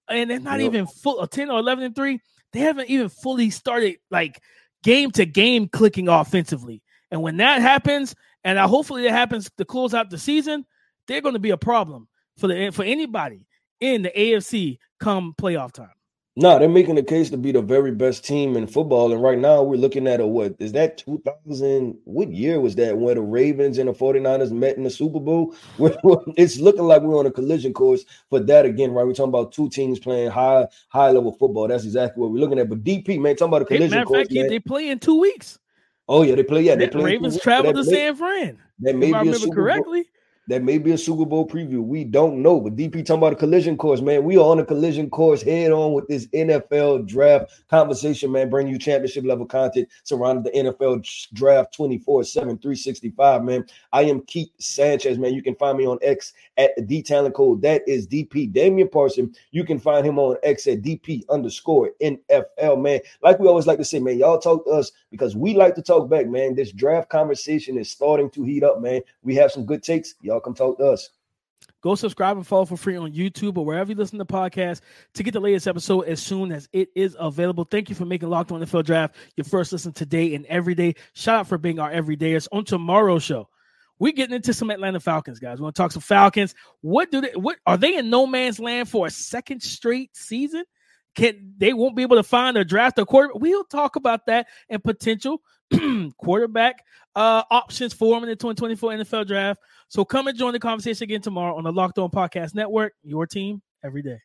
and 0.09 0.31
they're 0.31 0.40
not 0.40 0.61
yep. 0.61 0.69
even 0.69 0.87
full 0.87 1.21
or 1.21 1.27
10 1.27 1.51
or 1.51 1.59
11 1.59 1.85
and 1.85 1.95
3. 1.95 2.21
They 2.53 2.61
haven't 2.61 2.88
even 2.88 3.09
fully 3.09 3.51
started 3.51 3.97
like 4.11 4.40
game 4.83 5.11
to 5.12 5.27
game 5.27 5.69
clicking 5.69 6.09
offensively. 6.09 6.83
And 7.11 7.23
when 7.23 7.37
that 7.38 7.61
happens, 7.61 8.14
and 8.45 8.59
I, 8.59 8.67
hopefully 8.67 9.03
that 9.03 9.12
happens 9.12 9.51
to 9.59 9.64
close 9.64 9.95
out 9.95 10.11
the 10.11 10.19
season, 10.19 10.64
they're 11.07 11.21
going 11.21 11.35
to 11.35 11.40
be 11.40 11.51
a 11.51 11.57
problem 11.57 12.09
for 12.38 12.49
the 12.49 12.71
for 12.73 12.85
anybody 12.85 13.47
in 13.81 14.03
the 14.03 14.11
AFC 14.11 14.79
come 15.01 15.35
playoff 15.40 15.73
time. 15.73 15.90
No, 16.37 16.59
they're 16.59 16.68
making 16.68 16.97
the 16.97 17.03
case 17.05 17.31
to 17.31 17.37
be 17.37 17.53
the 17.53 17.62
very 17.62 17.92
best 17.92 18.25
team 18.25 18.57
in 18.57 18.66
football. 18.66 19.12
And 19.12 19.23
right 19.23 19.38
now 19.38 19.62
we're 19.62 19.77
looking 19.77 20.09
at 20.09 20.18
a 20.18 20.27
what 20.27 20.57
is 20.59 20.73
that 20.73 20.99
2000? 20.99 21.97
What 22.05 22.33
year 22.33 22.61
was 22.61 22.75
that 22.75 22.99
where 22.99 23.14
the 23.14 23.20
Ravens 23.20 23.79
and 23.79 23.88
the 23.88 23.92
49ers 23.92 24.51
met 24.51 24.77
in 24.77 24.83
the 24.83 24.90
Super 24.90 25.20
Bowl? 25.20 25.55
it's 26.37 26.59
looking 26.59 26.83
like 26.83 27.03
we're 27.03 27.16
on 27.16 27.27
a 27.27 27.31
collision 27.31 27.73
course 27.73 28.05
for 28.31 28.40
that 28.40 28.64
again, 28.64 28.90
right? 28.90 29.07
We're 29.07 29.12
talking 29.12 29.29
about 29.29 29.53
two 29.53 29.68
teams 29.68 30.01
playing 30.01 30.33
high, 30.33 30.66
high 30.88 31.12
level 31.12 31.31
football. 31.31 31.68
That's 31.68 31.85
exactly 31.85 32.20
what 32.20 32.33
we're 32.33 32.40
looking 32.40 32.59
at. 32.59 32.68
But 32.68 32.83
DP, 32.83 33.20
man, 33.20 33.37
talking 33.37 33.53
about 33.53 33.62
a 33.62 33.66
collision 33.66 33.90
Matter 33.90 34.05
course. 34.05 34.18
Fact, 34.23 34.33
man. 34.33 34.49
They 34.49 34.59
play 34.59 34.88
in 34.88 34.99
two 34.99 35.20
weeks. 35.20 35.61
Oh, 36.09 36.23
yeah, 36.23 36.35
they 36.35 36.42
play. 36.42 36.62
Yeah, 36.62 36.75
they 36.75 36.88
play. 36.88 37.05
Ravens 37.05 37.40
travel 37.40 37.73
to 37.73 37.85
San 37.85 38.16
Fran. 38.16 38.59
That 38.81 38.97
may 38.97 39.11
if 39.11 39.14
I 39.14 39.20
remember 39.20 39.55
correctly. 39.55 40.03
Bowl 40.03 40.11
that 40.48 40.62
may 40.62 40.78
be 40.78 40.92
a 40.92 40.98
Super 40.98 41.24
Bowl 41.24 41.46
preview. 41.46 41.83
We 41.83 42.04
don't 42.04 42.42
know. 42.42 42.61
But 42.61 42.76
DP 42.76 43.04
talking 43.04 43.22
about 43.22 43.33
a 43.33 43.37
collision 43.37 43.76
course, 43.76 44.00
man. 44.00 44.24
We 44.24 44.37
are 44.37 44.44
on 44.44 44.61
a 44.61 44.64
collision 44.64 45.09
course 45.09 45.42
head 45.42 45.72
on 45.72 45.92
with 45.94 46.07
this 46.09 46.26
NFL 46.28 47.07
draft 47.07 47.62
conversation, 47.68 48.30
man. 48.30 48.50
Bring 48.50 48.68
you 48.68 48.78
championship 48.78 49.24
level 49.24 49.46
content 49.46 49.88
surrounding 50.02 50.44
the 50.44 50.50
NFL 50.50 51.07
draft 51.33 51.74
24 51.74 52.24
7, 52.24 52.59
365, 52.59 53.44
man. 53.44 53.64
I 53.92 54.02
am 54.02 54.20
Keith 54.22 54.50
Sanchez, 54.59 55.18
man. 55.18 55.35
You 55.35 55.42
can 55.42 55.54
find 55.54 55.78
me 55.78 55.87
on 55.87 55.98
X 56.02 56.35
at 56.59 56.70
the 56.76 57.02
Talent 57.02 57.35
Code. 57.35 57.62
That 57.62 57.83
is 57.87 58.07
DP 58.07 58.52
Damian 58.52 58.88
Parson. 58.88 59.35
You 59.50 59.64
can 59.64 59.78
find 59.78 60.07
him 60.07 60.18
on 60.18 60.37
X 60.42 60.66
at 60.66 60.83
DP 60.83 61.22
underscore 61.30 61.90
NFL, 62.02 62.83
man. 62.83 63.00
Like 63.22 63.38
we 63.38 63.48
always 63.48 63.66
like 63.66 63.78
to 63.78 63.85
say, 63.85 63.98
man, 63.98 64.18
y'all 64.18 64.38
talk 64.38 64.64
to 64.66 64.70
us 64.70 64.92
because 65.11 65.37
we 65.37 65.54
like 65.54 65.74
to 65.76 65.83
talk 65.83 66.09
back, 66.11 66.26
man. 66.26 66.54
This 66.54 66.72
draft 66.72 67.09
conversation 67.09 67.78
is 67.78 67.90
starting 67.90 68.30
to 68.30 68.42
heat 68.42 68.62
up, 68.62 68.80
man. 68.80 69.00
We 69.22 69.35
have 69.37 69.50
some 69.50 69.64
good 69.64 69.83
takes. 69.83 70.14
Y'all 70.20 70.34
come 70.40 70.55
talk 70.55 70.79
to 70.79 70.85
us. 70.85 71.09
Go 71.83 71.94
subscribe 71.94 72.37
and 72.37 72.47
follow 72.47 72.64
for 72.64 72.77
free 72.77 72.97
on 72.97 73.12
YouTube 73.12 73.59
or 73.59 73.64
wherever 73.64 73.92
you 73.92 73.97
listen 73.97 74.18
to 74.18 74.25
podcasts 74.25 74.81
to 75.14 75.23
get 75.23 75.33
the 75.33 75.40
latest 75.40 75.68
episode 75.68 76.03
as 76.03 76.20
soon 76.23 76.51
as 76.53 76.68
it 76.73 76.88
is 76.94 77.16
available. 77.18 77.64
Thank 77.64 77.88
you 77.88 77.94
for 77.94 78.05
making 78.07 78.31
Locked 78.31 78.53
On 78.53 78.61
NFL 78.61 78.85
Draft 78.85 79.16
your 79.37 79.44
first 79.44 79.73
listen 79.73 79.92
today 79.92 80.35
and 80.35 80.47
every 80.47 80.75
day. 80.75 80.94
Shout 81.12 81.40
out 81.40 81.47
for 81.47 81.59
being 81.59 81.79
our 81.79 81.90
everydayers. 81.90 82.49
On 82.53 82.64
tomorrow's 82.64 83.23
show, 83.23 83.49
we're 83.99 84.12
getting 84.12 84.35
into 84.35 84.53
some 84.53 84.70
Atlanta 84.70 85.01
Falcons, 85.01 85.38
guys. 85.38 85.59
We 85.59 85.64
want 85.64 85.77
to 85.77 85.83
talk 85.83 85.92
some 85.92 86.03
Falcons. 86.03 86.55
What 86.81 87.11
do 87.11 87.20
they? 87.20 87.33
What 87.35 87.57
are 87.66 87.77
they 87.77 87.97
in 87.97 88.11
no 88.11 88.27
man's 88.27 88.59
land 88.59 88.88
for 88.88 89.07
a 89.07 89.11
second 89.11 89.62
straight 89.62 90.16
season? 90.16 90.64
Can 91.14 91.55
they 91.59 91.73
won't 91.73 91.94
be 91.94 92.03
able 92.03 92.16
to 92.16 92.25
find 92.25 92.57
a 92.57 92.64
draft 92.64 92.99
a 92.99 93.07
quarterback? 93.07 93.40
We'll 93.40 93.64
talk 93.64 93.97
about 93.97 94.27
that 94.27 94.49
and 94.68 94.83
potential 94.83 95.42
quarterback 96.18 96.85
uh, 97.14 97.42
options 97.50 97.92
for 97.92 98.16
him 98.16 98.24
in 98.24 98.29
the 98.31 98.37
2024 98.37 98.92
NFL 98.92 99.27
draft. 99.27 99.61
So 99.88 100.05
come 100.05 100.27
and 100.27 100.37
join 100.37 100.53
the 100.53 100.61
conversation 100.61 101.05
again 101.05 101.20
tomorrow 101.20 101.57
on 101.57 101.64
the 101.64 101.72
Locked 101.72 101.98
On 101.98 102.11
Podcast 102.11 102.55
Network. 102.55 102.94
Your 103.03 103.27
team 103.27 103.62
every 103.85 104.03
day. 104.03 104.18